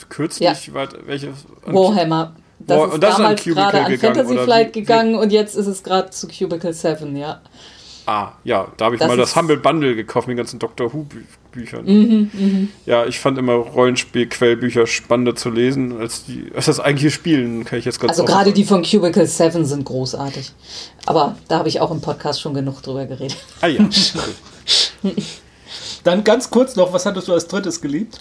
[0.09, 0.73] kürzlich.
[0.73, 1.29] Warte, welches?
[1.65, 2.35] Warhammer.
[2.59, 4.79] Das War- ist und das ist an damals Cubicle gerade an gegangen, Fantasy Flight wie-
[4.81, 7.41] gegangen und jetzt ist es gerade zu Cubicle 7, ja.
[8.07, 10.93] Ah, ja, da habe ich Das mal das Humble Bundle gekauft mit den ganzen Doctor
[10.93, 11.83] Who-Büchern.
[11.83, 17.65] Mhm, Ja, ich fand immer Rollenspiel-Quellbücher spannender zu lesen als, die, als das eigentliche Spielen,
[17.65, 20.53] kann ich jetzt ganz Also gerade die von Cubicle 7 sind großartig.
[21.05, 23.37] Aber da habe ich auch im Podcast schon genug drüber geredet.
[23.59, 23.83] Ah ja.
[26.05, 28.19] Dann ganz kurz noch, was hattest du als drittes geliebt?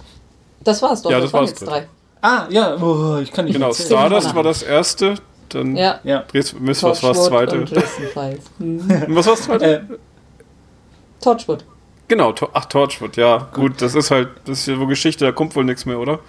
[0.64, 1.87] Das war's doch, Ja, das, das waren war's jetzt drei.
[2.22, 3.72] Ah, ja, oh, ich kann nicht genau.
[3.72, 5.14] Stardust war das erste.
[5.57, 7.59] Dann Ja, Ja, Dres- Mist, was war das Torchwood zweite?
[7.61, 8.44] und Dresden Files.
[8.59, 9.64] Und was war das zweite?
[9.64, 9.80] äh,
[11.20, 11.64] Torchwood.
[12.09, 13.48] Genau, Tor- ach, Torchwood, ja.
[13.52, 16.20] Gut, das ist halt, das ist ja wohl Geschichte, da kommt wohl nichts mehr, oder?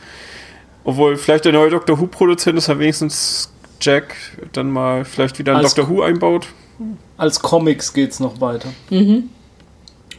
[0.83, 4.15] Obwohl, vielleicht der neue Doctor Who-Produzent ist ja wenigstens Jack
[4.53, 6.47] dann mal vielleicht wieder ein Doctor Who einbaut.
[7.17, 8.69] als Comics geht's noch weiter.
[8.89, 9.29] Mhm.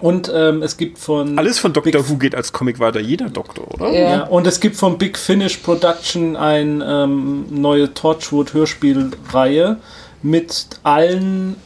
[0.00, 3.28] Und ähm, es gibt von Alles von Doctor Big- Who geht als Comic weiter, jeder
[3.30, 3.90] Doktor, oder?
[3.92, 4.00] Ja.
[4.10, 9.76] Ja, und es gibt von Big Finish Production eine ähm, neue Torchwood Hörspielreihe
[10.22, 11.56] mit allen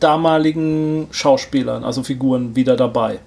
[0.00, 3.18] damaligen Schauspielern, also Figuren, wieder dabei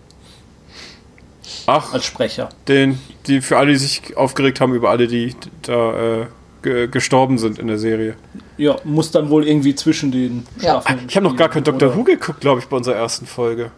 [1.67, 2.49] Ach, als Sprecher.
[2.67, 2.97] den,
[3.27, 6.25] die für alle, die sich aufgeregt haben über alle, die da äh,
[6.61, 8.15] ge gestorben sind in der Serie.
[8.57, 10.81] Ja, muss dann wohl irgendwie zwischen den Ja.
[10.81, 10.99] Staffeln.
[11.07, 11.95] Ich habe noch gar kein Doctor?
[11.95, 13.71] Who geguckt, glaube ich, bei unserer ersten Folge.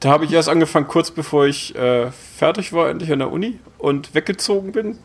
[0.00, 3.58] Da habe ich erst angefangen, kurz bevor ich äh, fertig war, endlich an der Uni
[3.78, 4.98] und weggezogen bin.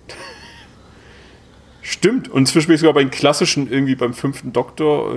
[1.82, 2.30] Stimmt.
[2.30, 5.16] Und inzwischen bin ich sogar bei den klassischen, irgendwie beim fünften Doktor.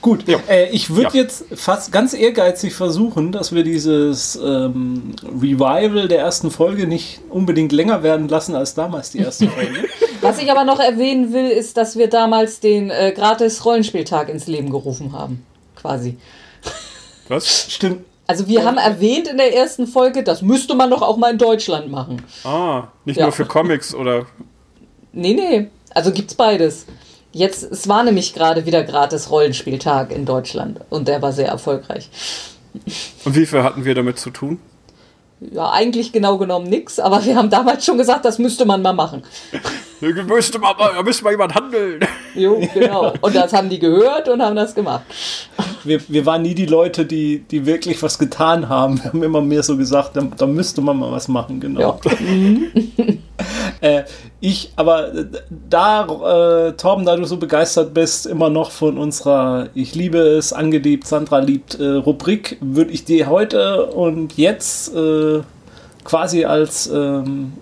[0.00, 0.38] Gut, Ja.
[0.48, 1.22] äh, ich würde Ja.
[1.22, 7.72] jetzt fast ganz ehrgeizig versuchen, dass wir dieses ähm, Revival der ersten Folge nicht unbedingt
[7.72, 9.88] länger werden lassen als damals die erste Folge.
[10.20, 14.46] Was ich aber noch erwähnen will, ist, dass wir damals den äh, gratis Rollenspieltag ins
[14.46, 15.44] Leben gerufen haben.
[15.76, 16.16] Quasi.
[17.28, 17.66] Was?
[17.72, 18.04] Stimmt.
[18.26, 21.38] Also wir haben erwähnt in der ersten Folge, das müsste man doch auch mal in
[21.38, 22.22] Deutschland machen.
[22.44, 23.24] Ah, nicht Ja.
[23.24, 24.26] nur für Comics oder.
[25.12, 25.68] Nee, nee.
[25.94, 26.84] Also gibt's beides.
[27.32, 32.10] Jetzt, es war nämlich gerade wieder gratis Rollenspieltag in Deutschland und der war sehr erfolgreich.
[33.24, 34.60] Und wie viel hatten wir damit zu tun?
[35.40, 38.92] Ja, eigentlich genau genommen nix, aber wir haben damals schon gesagt, das müsste man mal
[38.92, 39.22] machen.
[40.00, 42.00] Da müsste mal, da müsste mal jemand handeln.
[42.34, 43.12] Jo, genau.
[43.20, 45.02] Und das haben die gehört und haben das gemacht.
[45.84, 48.98] Wir, wir waren nie die Leute, die, die wirklich was getan haben.
[49.02, 51.80] Wir haben immer mehr so gesagt, da, da müsste man mal was machen, genau.
[51.80, 51.98] Ja.
[53.80, 54.04] Äh,
[54.40, 55.26] ich, aber äh,
[55.70, 60.52] da, äh, Torben, da du so begeistert bist, immer noch von unserer Ich liebe es,
[60.52, 65.42] angeliebt, Sandra liebt äh, Rubrik, würde ich dir heute und jetzt äh,
[66.02, 67.52] quasi als ähm,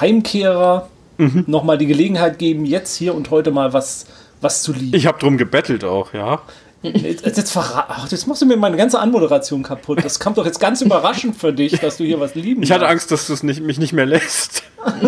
[0.00, 0.88] Heimkehrer
[1.20, 1.44] Mhm.
[1.46, 4.06] nochmal die Gelegenheit geben, jetzt hier und heute mal was,
[4.40, 4.96] was zu lieben.
[4.96, 6.42] Ich habe drum gebettelt auch, ja.
[6.82, 10.02] Jetzt, jetzt, Ach, jetzt machst du mir meine ganze Anmoderation kaputt.
[10.02, 12.80] Das kam doch jetzt ganz überraschend für dich, dass du hier was lieben Ich hatte
[12.80, 12.92] darfst.
[12.92, 14.62] Angst, dass du es nicht, mich nicht mehr lässt.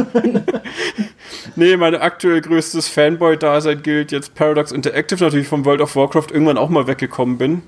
[1.56, 6.58] nee, mein aktuell größtes Fanboy-Dasein gilt jetzt Paradox Interactive, natürlich vom World of Warcraft irgendwann
[6.58, 7.62] auch mal weggekommen bin.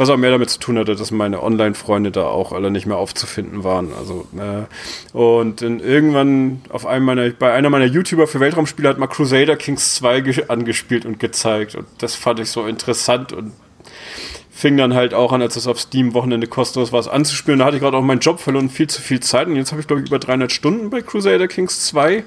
[0.00, 2.96] Was auch mehr damit zu tun hatte, dass meine Online-Freunde da auch alle nicht mehr
[2.96, 3.90] aufzufinden waren.
[3.92, 8.96] Also, äh, und dann irgendwann auf einem meiner, bei einer meiner YouTuber für Weltraumspiele hat
[8.96, 11.74] mal Crusader Kings 2 angespielt und gezeigt.
[11.74, 13.52] Und das fand ich so interessant und
[14.50, 17.58] fing dann halt auch an, als es auf Steam Wochenende kostenlos war, es anzuspielen.
[17.58, 19.48] Da hatte ich gerade auch meinen Job verloren, viel zu viel Zeit.
[19.48, 22.24] Und jetzt habe ich, glaube ich, über 300 Stunden bei Crusader Kings 2.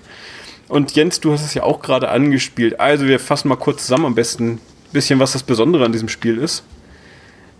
[0.67, 2.79] Und Jens, du hast es ja auch gerade angespielt.
[2.79, 4.59] Also wir fassen mal kurz zusammen am besten ein
[4.91, 6.63] bisschen, was das Besondere an diesem Spiel ist.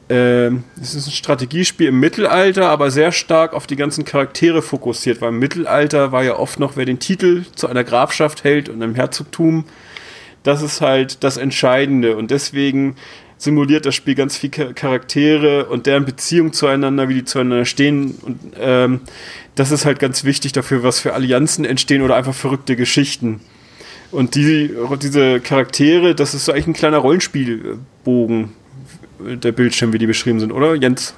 [0.10, 5.22] Ähm, es ist ein Strategiespiel im Mittelalter, aber sehr stark auf die ganzen Charaktere fokussiert,
[5.22, 8.82] weil im Mittelalter war ja oft noch, wer den Titel zu einer Grafschaft hält und
[8.82, 9.66] einem Herzogtum.
[10.44, 12.96] Das ist halt das Entscheidende und deswegen
[13.38, 18.40] simuliert das Spiel ganz viele Charaktere und deren Beziehung zueinander, wie die zueinander stehen und
[18.60, 19.02] ähm,
[19.56, 23.40] das ist halt ganz wichtig dafür, was für Allianzen entstehen oder einfach verrückte Geschichten.
[24.12, 28.52] Und die, diese Charaktere, das ist so eigentlich ein kleiner Rollenspielbogen
[29.24, 31.14] der Bildschirm, wie die beschrieben sind, oder Jens?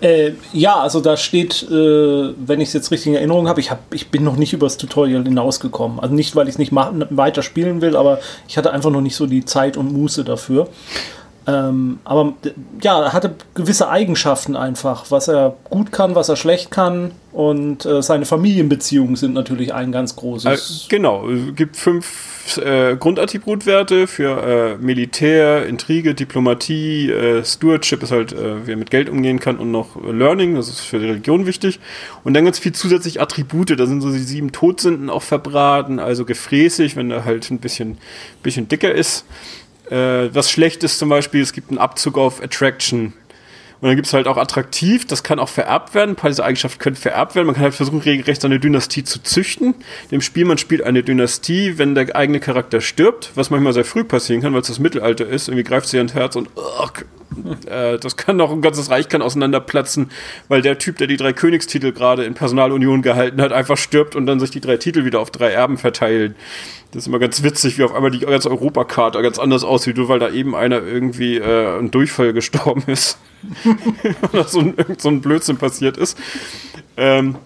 [0.00, 3.70] Äh, ja, also da steht, äh, wenn ich es jetzt richtig in Erinnerung habe, ich,
[3.70, 6.00] hab, ich bin noch nicht übers Tutorial hinausgekommen.
[6.00, 9.16] Also nicht, weil ich es nicht weiter spielen will, aber ich hatte einfach noch nicht
[9.16, 10.68] so die Zeit und Muße dafür.
[11.48, 12.34] Ähm, aber
[12.82, 17.12] ja, er hatte gewisse Eigenschaften einfach, was er gut kann, was er schlecht kann.
[17.32, 20.86] Und äh, seine Familienbeziehungen sind natürlich ein ganz großes.
[20.86, 28.10] Äh, genau, es gibt fünf äh, Grundattributwerte für äh, Militär, Intrige, Diplomatie, äh, Stewardship ist
[28.10, 31.06] halt, äh, wie er mit Geld umgehen kann und noch Learning, das ist für die
[31.06, 31.78] Religion wichtig.
[32.24, 36.24] Und dann ganz viel zusätzlich Attribute, da sind so die sieben Todsünden auch verbraten, also
[36.24, 37.98] gefräßig, wenn er halt ein bisschen,
[38.42, 39.26] bisschen dicker ist.
[39.90, 43.12] Äh, was schlecht ist zum Beispiel, es gibt einen Abzug auf Attraction.
[43.80, 46.12] Und dann gibt es halt auch attraktiv, das kann auch vererbt werden.
[46.12, 47.46] Ein paar dieser Eigenschaften können vererbt werden.
[47.46, 49.74] Man kann halt versuchen, regelrecht eine Dynastie zu züchten.
[50.10, 54.02] Dem Spiel, man spielt eine Dynastie, wenn der eigene Charakter stirbt, was manchmal sehr früh
[54.02, 55.48] passieren kann, weil es das Mittelalter ist.
[55.48, 56.88] Irgendwie greift sie ans Herz und uh,
[57.66, 60.10] äh, das kann auch ein ganzes Reich kann auseinanderplatzen,
[60.48, 64.26] weil der Typ, der die drei Königstitel gerade in Personalunion gehalten hat, einfach stirbt und
[64.26, 66.34] dann sich die drei Titel wieder auf drei Erben verteilen.
[66.92, 70.08] Das ist immer ganz witzig, wie auf einmal die ganze Europakarte ganz anders aussieht, nur
[70.08, 73.18] weil da eben einer irgendwie äh, ein Durchfall gestorben ist.
[74.32, 76.16] Oder so ein, so ein Blödsinn passiert ist.
[76.96, 77.36] Ähm,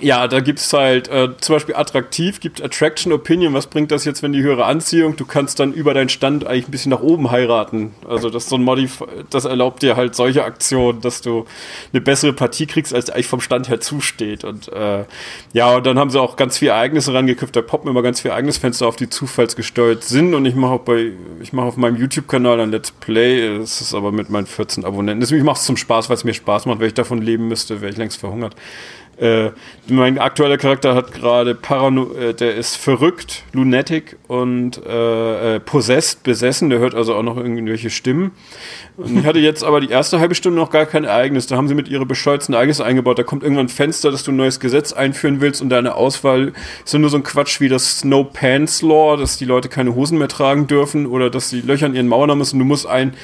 [0.00, 3.54] ja, da gibt es halt äh, zum Beispiel attraktiv, gibt Attraction Opinion.
[3.54, 5.16] Was bringt das jetzt, wenn die höhere Anziehung?
[5.16, 7.94] Du kannst dann über deinen Stand eigentlich ein bisschen nach oben heiraten.
[8.08, 11.46] Also das so ein Modif das erlaubt dir halt solche Aktionen, dass du
[11.92, 14.44] eine bessere Partie kriegst, als eigentlich vom Stand her zusteht.
[14.44, 15.04] Und äh,
[15.52, 17.56] ja, und dann haben sie auch ganz viele Ereignisse rangeknüpft.
[17.56, 20.34] Da poppen immer ganz viele Ereignisfenster auf, die zufallsgesteuert sind.
[20.34, 23.58] Und ich mache auch bei, ich mache auf meinem YouTube-Kanal ein Let's Play.
[23.58, 25.20] Das ist aber mit meinen 14 Abonnenten.
[25.20, 26.78] Deswegen mache es zum Spaß, weil es mir Spaß macht.
[26.78, 28.54] Wenn ich davon leben müsste, wäre ich längst verhungert.
[29.20, 29.50] Äh,
[29.88, 36.22] mein aktueller Charakter hat gerade Parano, äh, der ist verrückt, lunatic und äh, äh, possessed,
[36.22, 36.70] besessen.
[36.70, 38.30] Der hört also auch noch irgendwelche Stimmen.
[38.96, 41.48] Und ich hatte jetzt aber die erste halbe Stunde noch gar kein Ereignis.
[41.48, 43.18] Da haben sie mit ihrer bescheuerten Ereignis eingebaut.
[43.18, 46.52] Da kommt irgendwann ein Fenster, dass du ein neues Gesetz einführen willst und deine Auswahl
[46.84, 50.18] ist nur so ein Quatsch wie das Snow Pants Law, dass die Leute keine Hosen
[50.18, 52.58] mehr tragen dürfen oder dass die Löcher in ihren Mauern haben müssen.
[52.58, 53.14] Du musst ein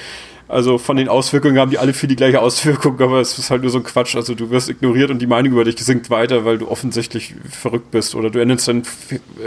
[0.47, 3.63] also von den Auswirkungen haben die alle für die gleiche Auswirkung, aber es ist halt
[3.63, 4.15] nur so ein Quatsch.
[4.15, 7.91] Also du wirst ignoriert und die Meinung über dich sinkt weiter, weil du offensichtlich verrückt
[7.91, 8.15] bist.
[8.15, 8.83] Oder du ernennst dein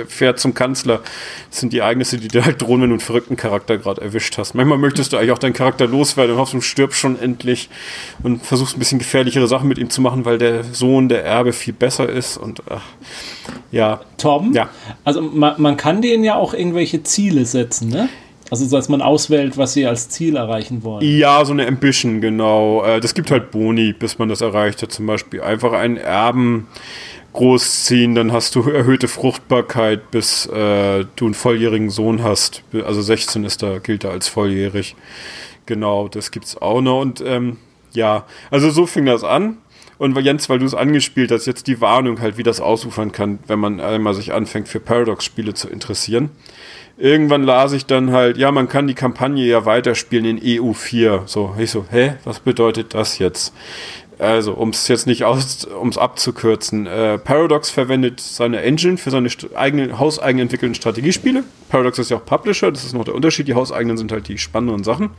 [0.07, 1.01] Pferd zum Kanzler.
[1.49, 4.37] Das sind die Ereignisse, die dir halt drohen, wenn du einen verrückten Charakter gerade erwischt
[4.37, 4.55] hast.
[4.55, 7.69] Manchmal möchtest du eigentlich auch deinen Charakter loswerden und hoffst, du stirbst schon endlich
[8.23, 11.53] und versuchst ein bisschen gefährlichere Sachen mit ihm zu machen, weil der Sohn, der Erbe
[11.53, 12.81] viel besser ist und ach,
[13.71, 14.01] ja.
[14.17, 14.53] Tom?
[14.53, 14.69] Ja.
[15.03, 18.09] Also man, man kann denen ja auch irgendwelche Ziele setzen, ne?
[18.49, 21.05] Also, dass man auswählt, was sie als Ziel erreichen wollen.
[21.05, 22.83] Ja, so eine Ambition, genau.
[22.83, 24.91] Äh, das gibt halt Boni, bis man das erreicht hat.
[24.91, 26.67] Zum Beispiel einfach einen Erben
[27.33, 32.63] großziehen, dann hast du erhöhte Fruchtbarkeit, bis äh, du einen volljährigen Sohn hast.
[32.73, 34.95] Also 16 ist da, gilt er als volljährig.
[35.65, 37.01] Genau, das gibt's auch noch.
[37.01, 37.57] Und ähm,
[37.93, 39.57] ja, also so fing das an.
[39.97, 43.39] Und Jens, weil du es angespielt hast, jetzt die Warnung halt, wie das ausufern kann,
[43.47, 46.29] wenn man einmal sich anfängt, für Paradox-Spiele zu interessieren
[46.97, 51.21] irgendwann las ich dann halt, ja, man kann die Kampagne ja weiterspielen in EU4.
[51.27, 53.53] So, ich so, hä, was bedeutet das jetzt?
[54.19, 59.11] Also, um es jetzt nicht aus, um es abzukürzen, äh, Paradox verwendet seine Engine für
[59.11, 61.43] seine eigenen, hauseigen entwickelten Strategiespiele.
[61.69, 63.47] Paradox ist ja auch Publisher, das ist noch der Unterschied.
[63.47, 65.11] Die hauseigenen sind halt die spannenden Sachen.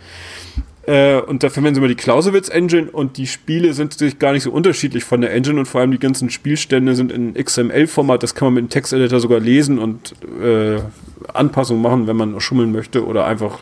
[0.89, 4.45] Äh, und da verwenden sie immer die Clausewitz-Engine und die Spiele sind sich gar nicht
[4.45, 8.35] so unterschiedlich von der Engine und vor allem die ganzen Spielstände sind in XML-Format, das
[8.35, 10.79] kann man mit dem Texteditor sogar lesen und äh,
[11.35, 13.59] Anpassungen machen, wenn man schummeln möchte oder einfach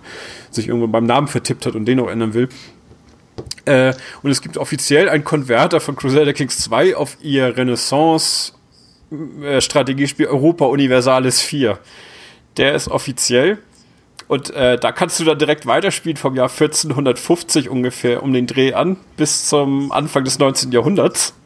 [0.52, 2.48] sich irgendwo beim Namen vertippt hat und den auch ändern will.
[3.64, 10.28] Äh, und es gibt offiziell einen Konverter von Crusader Kings 2 auf ihr Renaissance-Strategiespiel äh,
[10.28, 11.76] Europa Universalis 4.
[12.56, 13.58] Der ist offiziell
[14.28, 18.74] Und äh, da kannst du dann direkt weiterspielen vom Jahr 1450 ungefähr um den Dreh
[18.74, 20.72] an bis zum Anfang des 19.
[20.72, 21.34] Jahrhunderts.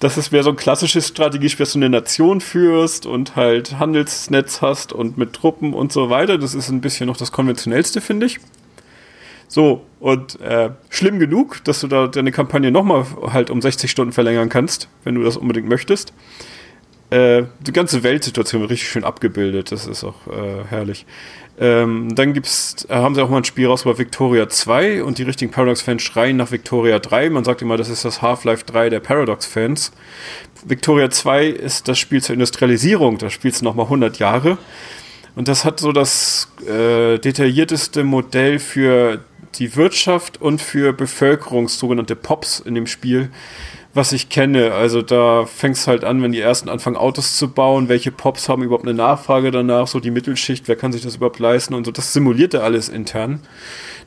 [0.00, 4.62] Das ist mehr so ein klassisches Strategiespiel, dass du eine Nation führst und halt Handelsnetz
[4.62, 6.38] hast und mit Truppen und so weiter.
[6.38, 8.40] Das ist ein bisschen noch das konventionellste, finde ich.
[9.46, 14.12] So, und äh, schlimm genug, dass du da deine Kampagne nochmal halt um 60 Stunden
[14.12, 16.14] verlängern kannst, wenn du das unbedingt möchtest.
[17.10, 21.06] Äh, die ganze Weltsituation richtig schön abgebildet, das ist auch äh, herrlich.
[21.58, 25.24] Ähm, dann gibt's, äh, haben sie auch mal ein Spiel rausgebracht, Victoria 2 und die
[25.24, 27.30] richtigen Paradox-Fans schreien nach Victoria 3.
[27.30, 29.92] Man sagt immer, das ist das Half-Life 3 der Paradox-Fans.
[30.64, 34.56] Victoria 2 ist das Spiel zur Industrialisierung, da spielst du nochmal 100 Jahre.
[35.36, 39.22] Und das hat so das äh, detaillierteste Modell für
[39.58, 43.30] die Wirtschaft und für Bevölkerungs, sogenannte Pops in dem Spiel,
[43.94, 44.72] was ich kenne.
[44.72, 48.48] Also da fängt es halt an, wenn die ersten anfangen, Autos zu bauen, welche Pops
[48.48, 51.84] haben überhaupt eine Nachfrage danach, so die Mittelschicht, wer kann sich das überhaupt leisten und
[51.84, 51.90] so.
[51.90, 53.40] Das simuliert er alles intern.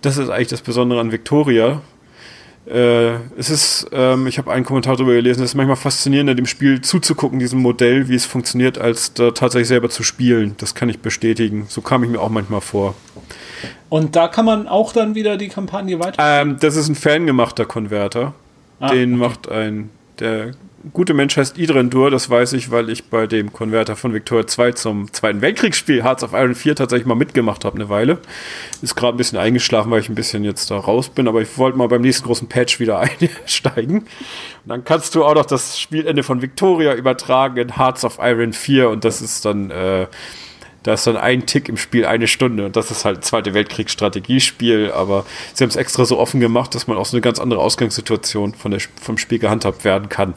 [0.01, 1.81] Das ist eigentlich das Besondere an Victoria.
[2.65, 6.45] Äh, es ist, ähm, ich habe einen Kommentar darüber gelesen, es ist manchmal faszinierender, dem
[6.45, 10.55] Spiel zuzugucken, diesem Modell, wie es funktioniert, als da tatsächlich selber zu spielen.
[10.59, 11.65] Das kann ich bestätigen.
[11.67, 12.95] So kam ich mir auch manchmal vor.
[13.89, 16.17] Und da kann man auch dann wieder die Kampagne weiter.
[16.19, 18.33] Ähm, das ist ein fangemachter Konverter.
[18.83, 19.19] Ah, Den okay.
[19.19, 20.51] macht ein, der
[20.91, 24.73] gute Mensch heißt Idrendur, das weiß ich, weil ich bei dem Konverter von Victoria 2
[24.73, 28.17] zum Zweiten Weltkriegsspiel Hearts of Iron 4 tatsächlich mal mitgemacht habe eine Weile.
[28.81, 31.57] Ist gerade ein bisschen eingeschlafen, weil ich ein bisschen jetzt da raus bin, aber ich
[31.57, 33.99] wollte mal beim nächsten großen Patch wieder einsteigen.
[33.99, 34.07] Und
[34.65, 38.89] dann kannst du auch noch das Spielende von Victoria übertragen in Hearts of Iron 4
[38.89, 40.07] und das ist dann äh,
[40.83, 44.91] da ist dann ein Tick im Spiel eine Stunde und das ist halt Zweite Weltkriegsstrategiespiel,
[44.91, 47.61] aber sie haben es extra so offen gemacht, dass man auch so eine ganz andere
[47.61, 50.33] Ausgangssituation von der, vom Spiel gehandhabt werden kann.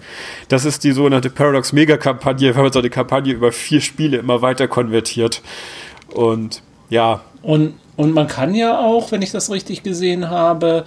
[0.48, 4.18] Das ist die sogenannte Paradox Mega Kampagne, wenn man so eine Kampagne über vier Spiele
[4.18, 5.42] immer weiter konvertiert
[6.08, 7.20] und ja.
[7.42, 10.84] Und, und man kann ja auch, wenn ich das richtig gesehen habe,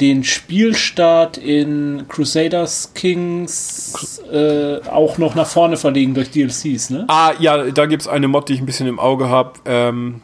[0.00, 7.04] den Spielstart in Crusaders Kings äh, auch noch nach vorne verlegen durch DLCs, ne?
[7.08, 9.52] Ah, ja, da gibt es eine Mod, die ich ein bisschen im Auge habe.
[9.64, 10.20] Ähm,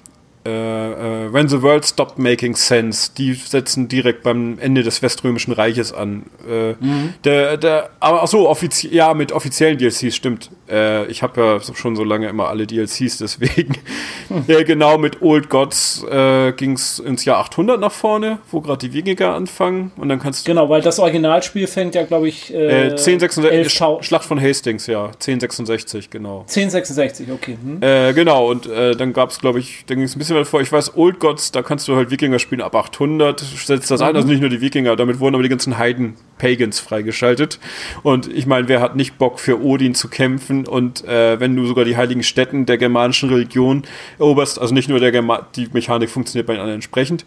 [0.49, 5.53] äh, äh, When the World Stopped Making Sense, die setzen direkt beim Ende des Weströmischen
[5.53, 6.25] Reiches an.
[6.49, 7.15] Äh, mhm.
[7.25, 10.51] der, der, aber ach so, offizie ja, mit offiziellen DLCs, stimmt.
[10.69, 13.77] Äh, ich habe ja schon so lange immer alle DLCs, deswegen.
[14.29, 14.45] Mhm.
[14.47, 18.87] ja, genau, mit Old Gods äh, ging es ins Jahr 800 nach vorne, wo gerade
[18.87, 19.93] die Wikinger anfangen.
[19.97, 23.73] Und dann kannst Genau, weil das Originalspiel fängt ja, glaube ich, äh, 1066,
[24.07, 25.07] Schlacht von Hastings, ja.
[25.07, 26.41] 1066, genau.
[26.41, 27.57] 1066, okay.
[27.61, 27.83] Hm.
[27.83, 30.47] Äh, genau, und äh, dann gab es, glaube ich, dann ging es ein bisschen weiter
[30.47, 30.61] vor.
[30.61, 34.07] Ich weiß, Old Gods, da kannst du halt Wikinger spielen ab 800, setzt das mhm.
[34.07, 37.59] ein, also nicht nur die Wikinger, damit wurden aber die ganzen Heiden, Pagans freigeschaltet.
[38.03, 41.67] Und ich meine, wer hat nicht Bock für Odin zu kämpfen und äh, wenn du
[41.67, 43.83] sogar die heiligen Städten der germanischen Religion
[44.19, 47.25] eroberst, also nicht nur der Germa die Mechanik funktioniert bei ihnen entsprechend,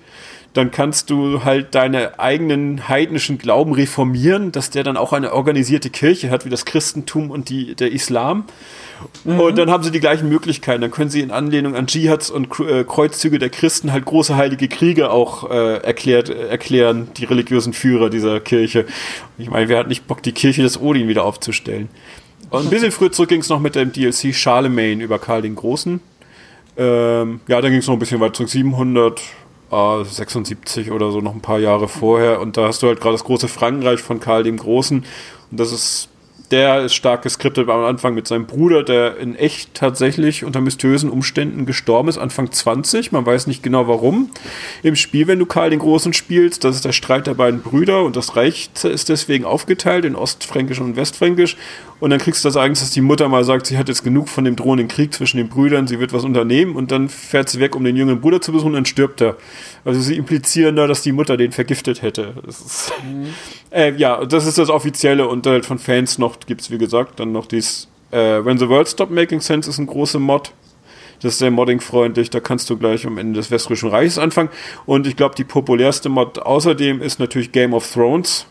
[0.54, 5.90] dann kannst du halt deine eigenen heidnischen Glauben reformieren, dass der dann auch eine organisierte
[5.90, 8.46] Kirche hat, wie das Christentum und die, der Islam.
[9.24, 9.40] Mhm.
[9.40, 10.82] Und dann haben sie die gleichen Möglichkeiten.
[10.82, 14.68] Dann können sie in Anlehnung an Dschihads und äh, Kreuzzüge der Christen halt große heilige
[14.68, 18.86] Kriege auch äh, erklärt, äh, erklären, die religiösen Führer dieser Kirche.
[19.38, 21.88] Ich meine, wer hat nicht Bock, die Kirche des Odin wieder aufzustellen?
[22.50, 25.56] Und ein bisschen früher zurück ging es noch mit dem DLC Charlemagne über Karl den
[25.56, 26.02] Großen.
[26.78, 29.22] Ähm, ja, dann ging es noch ein bisschen weiter zurück, 700,
[29.72, 32.42] 76 oder so, noch ein paar Jahre vorher.
[32.42, 35.06] Und da hast du halt gerade das große Frankreich von Karl dem Großen.
[35.52, 36.10] Und das ist
[36.52, 41.10] der ist stark geskriptet am Anfang mit seinem Bruder, der in echt tatsächlich unter mysteriösen
[41.10, 43.12] Umständen gestorben ist, Anfang 20.
[43.14, 44.30] Man weiß nicht genau warum.
[44.84, 48.04] Im Spiel, wenn du Karl den Großen spielst, das ist der Streit der beiden Brüder
[48.04, 51.56] und das Reich ist deswegen aufgeteilt in Ostfränkisch und Westfränkisch.
[52.02, 54.28] Und dann kriegst du das eigentlich, dass die Mutter mal sagt, sie hat jetzt genug
[54.28, 57.60] von dem drohenden Krieg zwischen den Brüdern, sie wird was unternehmen und dann fährt sie
[57.60, 59.38] weg, um den jüngeren Bruder zu besuchen und dann stirbt er.
[59.86, 62.34] Also sie implizieren da, dass die Mutter den vergiftet hätte.
[62.44, 63.28] Das ist, mhm.
[63.70, 67.20] äh, ja, das ist das Offizielle und halt von Fans noch gibt es, wie gesagt,
[67.20, 70.54] dann noch dies äh, When the World Stop Making Sense ist ein großer Mod.
[71.22, 74.50] Das ist sehr moddingfreundlich, da kannst du gleich am Ende des Westrischen Reiches anfangen.
[74.88, 78.48] Und ich glaube, die populärste Mod außerdem ist natürlich Game of Thrones.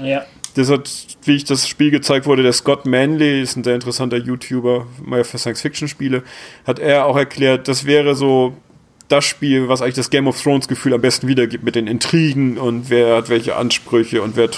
[0.00, 0.24] Ja
[0.54, 0.90] das hat,
[1.24, 5.24] wie ich das Spiel gezeigt wurde, der Scott Manley, ist ein sehr interessanter YouTuber, mal
[5.24, 6.22] für Science-Fiction-Spiele,
[6.66, 8.54] hat er auch erklärt, das wäre so
[9.08, 12.88] das Spiel, was eigentlich das Game of Thrones-Gefühl am besten wiedergibt, mit den Intrigen und
[12.88, 14.48] wer hat welche Ansprüche und wer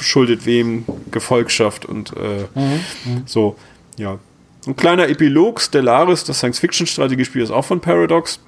[0.00, 2.80] schuldet wem Gefolgschaft und äh, mhm.
[3.04, 3.22] mhm.
[3.26, 3.56] so,
[3.96, 4.18] ja.
[4.66, 8.40] Ein kleiner Epilog, Stellaris, das Science-Fiction-Strategiespiel ist auch von Paradox.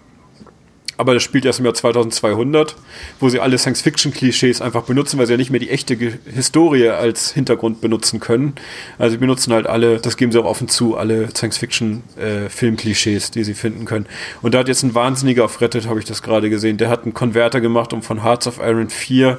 [0.98, 2.76] Aber das spielt erst im Jahr 2200,
[3.20, 6.88] wo sie alle Science-Fiction-Klischees einfach benutzen, weil sie ja nicht mehr die echte Ge Historie
[6.88, 8.54] als Hintergrund benutzen können.
[8.98, 13.44] Also sie benutzen halt alle, das geben sie auch offen zu, alle Science-Fiction-Film-Klischees, äh, die
[13.44, 14.06] sie finden können.
[14.42, 17.04] Und da hat jetzt ein Wahnsinniger auf Reddit, habe ich das gerade gesehen, der hat
[17.04, 19.38] einen Konverter gemacht, um von Hearts of Iron 4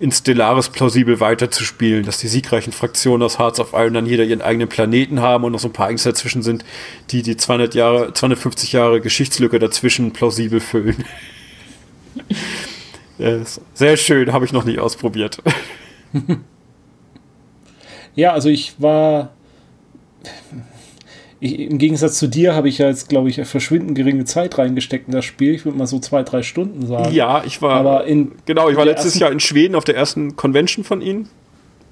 [0.00, 4.42] in Stellaris plausibel weiterzuspielen, dass die siegreichen Fraktionen aus Hearts of Iron dann jeder ihren
[4.42, 6.64] eigenen Planeten haben und noch so ein paar Ängste dazwischen sind,
[7.10, 11.04] die die 200 Jahre, 250 Jahre Geschichtslücke dazwischen plausibel füllen.
[13.74, 15.42] Sehr schön, habe ich noch nicht ausprobiert.
[18.14, 19.32] ja, also ich war
[21.40, 25.08] ich, im Gegensatz zu dir habe ich ja jetzt, glaube ich, verschwindend geringe Zeit reingesteckt
[25.08, 25.54] in das Spiel.
[25.54, 27.12] Ich würde mal so zwei, drei Stunden sagen.
[27.12, 27.74] Ja, ich war.
[27.74, 31.28] Aber in, genau, ich war letztes Jahr in Schweden auf der ersten Convention von ihnen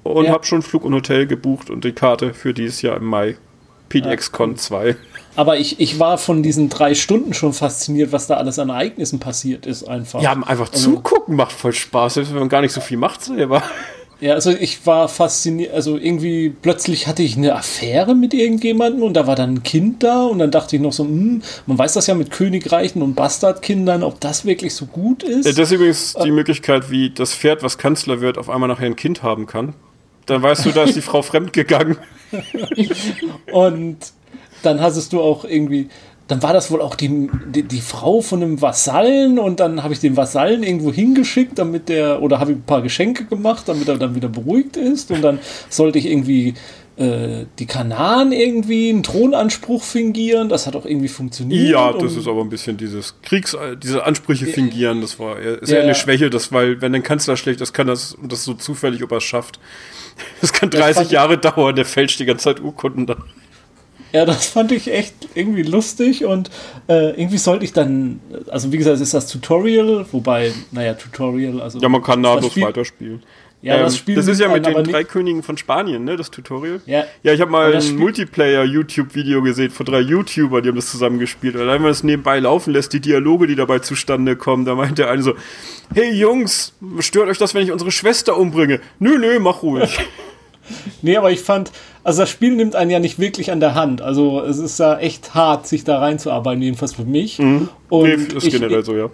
[0.03, 0.31] und ja.
[0.31, 3.37] habe schon Flug und Hotel gebucht und die Karte für dieses Jahr im Mai.
[3.89, 4.57] PDXCon ja.
[4.57, 4.95] 2.
[5.35, 9.19] Aber ich, ich war von diesen drei Stunden schon fasziniert, was da alles an Ereignissen
[9.19, 10.21] passiert ist, einfach.
[10.21, 13.23] Ja, einfach also, zugucken macht voll Spaß, selbst wenn man gar nicht so viel macht
[13.23, 13.63] selber.
[14.19, 19.13] Ja, also ich war fasziniert, also irgendwie plötzlich hatte ich eine Affäre mit irgendjemandem und
[19.13, 21.93] da war dann ein Kind da und dann dachte ich noch so, hm, man weiß
[21.93, 25.45] das ja mit Königreichen und Bastardkindern, ob das wirklich so gut ist.
[25.45, 28.67] Ja, das ist übrigens äh, die Möglichkeit, wie das Pferd, was Kanzler wird, auf einmal
[28.67, 29.73] nachher ein Kind haben kann.
[30.25, 31.97] Dann weißt du, da ist die Frau fremd gegangen.
[33.51, 33.97] und
[34.63, 35.89] dann hast du auch irgendwie,
[36.27, 39.93] dann war das wohl auch die, die, die, Frau von einem Vasallen und dann habe
[39.93, 43.87] ich den Vasallen irgendwo hingeschickt, damit der, oder habe ich ein paar Geschenke gemacht, damit
[43.87, 46.53] er dann wieder beruhigt ist und dann sollte ich irgendwie
[46.97, 51.69] äh, die Kanaren irgendwie einen Thronanspruch fingieren, das hat auch irgendwie funktioniert.
[51.69, 55.77] Ja, das ist aber ein bisschen dieses Kriegs, diese Ansprüche fingieren, das war ist ja,
[55.77, 59.01] ja eine Schwäche, das, weil wenn ein Kanzler schlecht ist, kann das, das so zufällig,
[59.03, 59.59] ob er es schafft.
[60.41, 63.21] Das kann 30 Jahre dauern, der fälscht die ganze Zeit Urkunden dann.
[64.13, 66.49] Ja, das fand ich echt irgendwie lustig und
[66.87, 71.61] äh, irgendwie sollte ich dann, also wie gesagt, es ist das Tutorial, wobei, naja, Tutorial,
[71.61, 71.79] also.
[71.79, 73.21] Ja, man kann nahtlos weiterspielen.
[73.61, 76.29] Ja, ähm, das, Spiel das ist ja mit den drei Königen von Spanien, ne, das
[76.29, 76.79] Tutorial.
[76.85, 81.55] Ja, ja ich habe mal ein Multiplayer-YouTube-Video gesehen von drei YouTuber, die haben das zusammengespielt.
[81.55, 84.99] Und wenn man das nebenbei laufen lässt, die Dialoge, die dabei zustande kommen, da meint
[84.99, 85.33] der eine so,
[85.93, 88.79] hey Jungs, stört euch das, wenn ich unsere Schwester umbringe?
[88.99, 89.99] Nö, nö, mach ruhig.
[91.01, 91.71] nee, aber ich fand,
[92.03, 94.01] also das Spiel nimmt einen ja nicht wirklich an der Hand.
[94.01, 97.39] Also es ist ja echt hart, sich da reinzuarbeiten, jedenfalls für mich.
[97.39, 97.69] Mhm.
[97.89, 99.09] Und nee, ist ich, generell so, ja.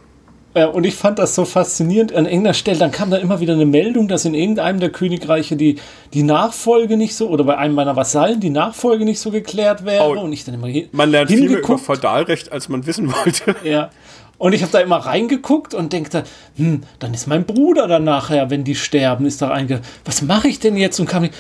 [0.56, 2.14] Ja, und ich fand das so faszinierend.
[2.14, 5.56] An irgendeiner Stelle, dann kam da immer wieder eine Meldung, dass in irgendeinem der Königreiche
[5.56, 5.78] die,
[6.14, 10.08] die Nachfolge nicht so, oder bei einem meiner Vasallen die Nachfolge nicht so geklärt wäre.
[10.08, 13.56] Oh, und ich dann immer Man lernt viel mehr über Feudalrecht, als man wissen wollte.
[13.64, 13.90] Ja.
[14.38, 16.24] Und ich habe da immer reingeguckt und denke,
[16.58, 19.82] hm, dann ist mein Bruder dann nachher, wenn die sterben, ist da einge.
[20.04, 21.00] Was mache ich denn jetzt?
[21.00, 21.34] Und kam nicht,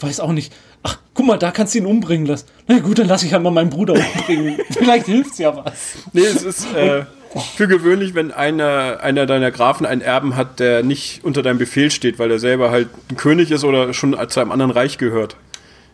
[0.00, 0.52] weiß auch nicht.
[1.14, 2.46] Guck mal, da kannst du ihn umbringen lassen.
[2.66, 4.58] Na gut, dann lasse ich halt mal meinen Bruder umbringen.
[4.70, 5.94] Vielleicht hilft's ja was.
[6.12, 7.04] Nee, es ist äh,
[7.56, 11.90] für gewöhnlich, wenn einer, einer deiner Grafen einen Erben hat, der nicht unter deinem Befehl
[11.90, 15.36] steht, weil er selber halt ein König ist oder schon zu einem anderen Reich gehört.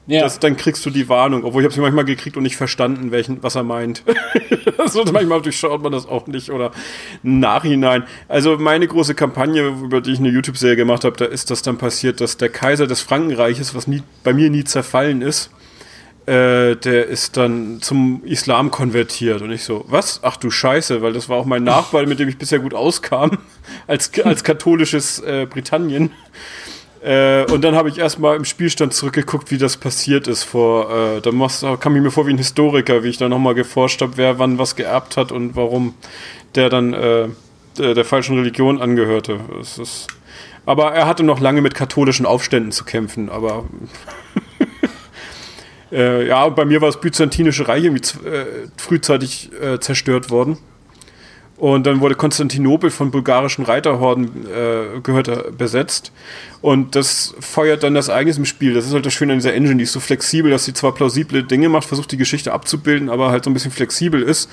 [0.07, 0.23] Ja.
[0.23, 3.13] Das, dann kriegst du die Warnung, obwohl ich habe sie manchmal gekriegt und nicht verstanden,
[3.13, 4.03] welchen, was er meint.
[4.79, 6.73] also manchmal durchschaut man das auch nicht oder
[7.23, 8.05] Nachhinein.
[8.27, 11.79] Also meine große Kampagne, über die ich eine YouTube-Serie gemacht habe, da ist das dann
[11.79, 15.51] passiert, dass der Kaiser des Frankenreiches, was nie, bei mir nie zerfallen ist,
[16.27, 19.43] äh, der ist dann zum Islam konvertiert.
[19.43, 20.21] Und ich so, was?
[20.23, 23.39] Ach du Scheiße, weil das war auch mein Nachbar, mit dem ich bisher gut auskam,
[23.87, 26.11] als, als katholisches äh, Britannien.
[27.03, 30.45] Äh, und dann habe ich erstmal im Spielstand zurückgeguckt, wie das passiert ist.
[30.45, 34.03] Vor, äh, da kam ich mir vor wie ein Historiker, wie ich da nochmal geforscht
[34.03, 35.95] habe, wer wann was geerbt hat und warum
[36.55, 37.29] der dann äh,
[37.79, 39.41] der, der, falschen Religion angehörte.
[39.61, 40.09] Ist,
[40.67, 43.31] aber er hatte noch lange mit katholischen Aufständen zu kämpfen.
[43.31, 43.65] Aber
[45.93, 50.59] äh, ja, bei mir war das Byzantinische Reich irgendwie äh, frühzeitig zerstört worden.
[51.61, 56.11] Und dann wurde Konstantinopel von bulgarischen Reiterhorden äh, gehört, besetzt.
[56.63, 58.73] Und das feuert dann das Ereignis im Spiel.
[58.73, 60.95] Das ist halt das Schöne an dieser Engine, die ist so flexibel, dass sie zwar
[60.95, 64.49] plausible Dinge macht, versucht die Geschichte abzubilden, aber halt so ein bisschen flexibel ist.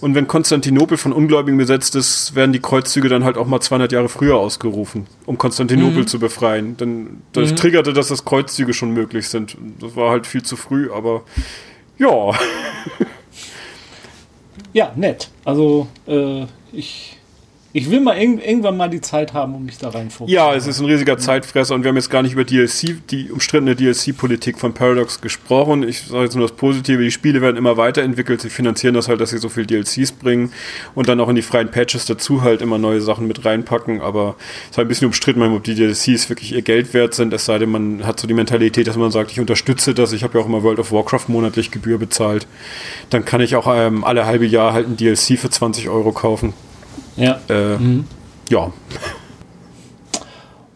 [0.00, 3.90] Und wenn Konstantinopel von Ungläubigen besetzt ist, werden die Kreuzzüge dann halt auch mal 200
[3.90, 6.06] Jahre früher ausgerufen, um Konstantinopel mhm.
[6.06, 6.76] zu befreien.
[6.76, 7.56] Dann das mhm.
[7.56, 9.56] triggerte, dass das Kreuzzüge schon möglich sind.
[9.80, 11.24] Das war halt viel zu früh, aber
[11.98, 12.30] ja.
[14.72, 15.28] Ja, nett.
[15.44, 17.18] Also äh, ich
[17.74, 20.32] ich will mal irg irgendwann mal die Zeit haben, um mich da reinfuchsen.
[20.32, 23.30] Ja, es ist ein riesiger Zeitfresser und wir haben jetzt gar nicht über DLC, die
[23.30, 25.82] umstrittene DLC-Politik von Paradox gesprochen.
[25.82, 29.20] Ich sage jetzt nur das Positive, die Spiele werden immer weiterentwickelt, sie finanzieren das halt,
[29.20, 30.52] dass sie so viel DLCs bringen
[30.94, 34.36] und dann auch in die freien Patches dazu halt immer neue Sachen mit reinpacken, aber
[34.64, 37.46] es ist halt ein bisschen umstritten, ob die DLCs wirklich ihr Geld wert sind, es
[37.46, 40.38] sei denn, man hat so die Mentalität, dass man sagt, ich unterstütze das, ich habe
[40.38, 42.46] ja auch immer World of Warcraft monatlich Gebühr bezahlt,
[43.08, 46.52] dann kann ich auch ähm, alle halbe Jahr halt ein DLC für 20 Euro kaufen
[47.16, 47.40] Ja.
[47.48, 47.76] Äh,
[48.48, 48.72] Ja.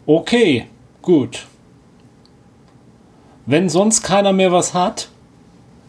[0.05, 0.65] Okay,
[1.01, 1.45] gut.
[3.45, 5.09] Wenn sonst keiner mehr was hat,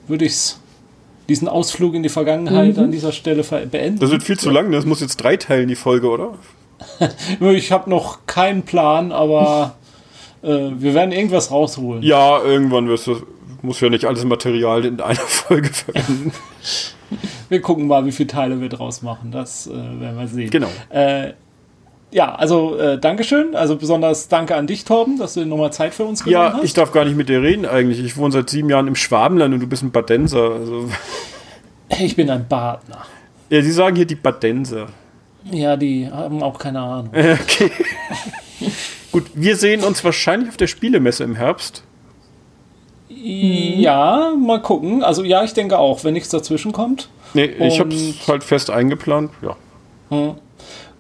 [0.07, 0.55] würde ich
[1.29, 3.99] diesen Ausflug in die Vergangenheit an dieser Stelle beenden.
[4.01, 6.35] Das wird viel zu lang, das muss jetzt drei teilen, die Folge, oder?
[7.41, 9.75] Ich habe noch keinen Plan, aber
[10.43, 12.03] äh, wir werden irgendwas rausholen.
[12.03, 13.17] Ja, irgendwann wirst du.
[13.63, 16.33] Muss ja nicht alles Material in einer Folge verwenden.
[17.49, 19.31] Wir gucken mal, wie viele Teile wir draus machen.
[19.33, 20.51] Das äh, werden wir sehen.
[20.51, 20.69] Genau.
[20.91, 21.33] Äh,
[22.11, 23.55] ja, also äh, Dankeschön.
[23.57, 26.53] Also besonders danke an dich, Torben, dass du dir nochmal Zeit für uns genommen Ja,
[26.55, 26.65] hast.
[26.65, 27.99] ich darf gar nicht mit dir reden eigentlich.
[28.05, 30.53] Ich wohne seit sieben Jahren im Schwabenland und du bist ein Badenser.
[30.53, 30.89] Also,
[31.99, 33.05] ich bin ein Badner.
[33.51, 34.87] ja, sie sagen hier die Badenser.
[35.51, 37.11] Ja, die haben auch keine Ahnung.
[37.15, 37.71] Okay.
[39.13, 41.83] Gut, wir sehen uns wahrscheinlich auf der Spielemesse im Herbst.
[43.09, 45.03] Ja, mal gucken.
[45.03, 47.09] Also ja, ich denke auch, wenn nichts dazwischen kommt.
[47.35, 49.31] Nee, ich habe es halt fest eingeplant.
[49.43, 50.35] Ja.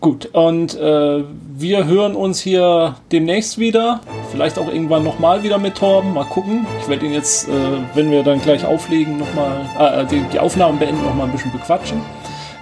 [0.00, 1.24] Gut, und äh,
[1.56, 4.00] wir hören uns hier demnächst wieder.
[4.30, 6.14] Vielleicht auch irgendwann nochmal wieder mit Torben.
[6.14, 6.66] Mal gucken.
[6.80, 7.52] Ich werde ihn jetzt, äh,
[7.94, 12.00] wenn wir dann gleich auflegen, nochmal, äh, die, die Aufnahmen beenden, nochmal ein bisschen bequatschen.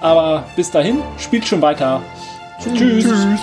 [0.00, 2.00] Aber bis dahin, spielt schon weiter.
[2.62, 3.04] Tschüss.
[3.04, 3.40] Tschüss.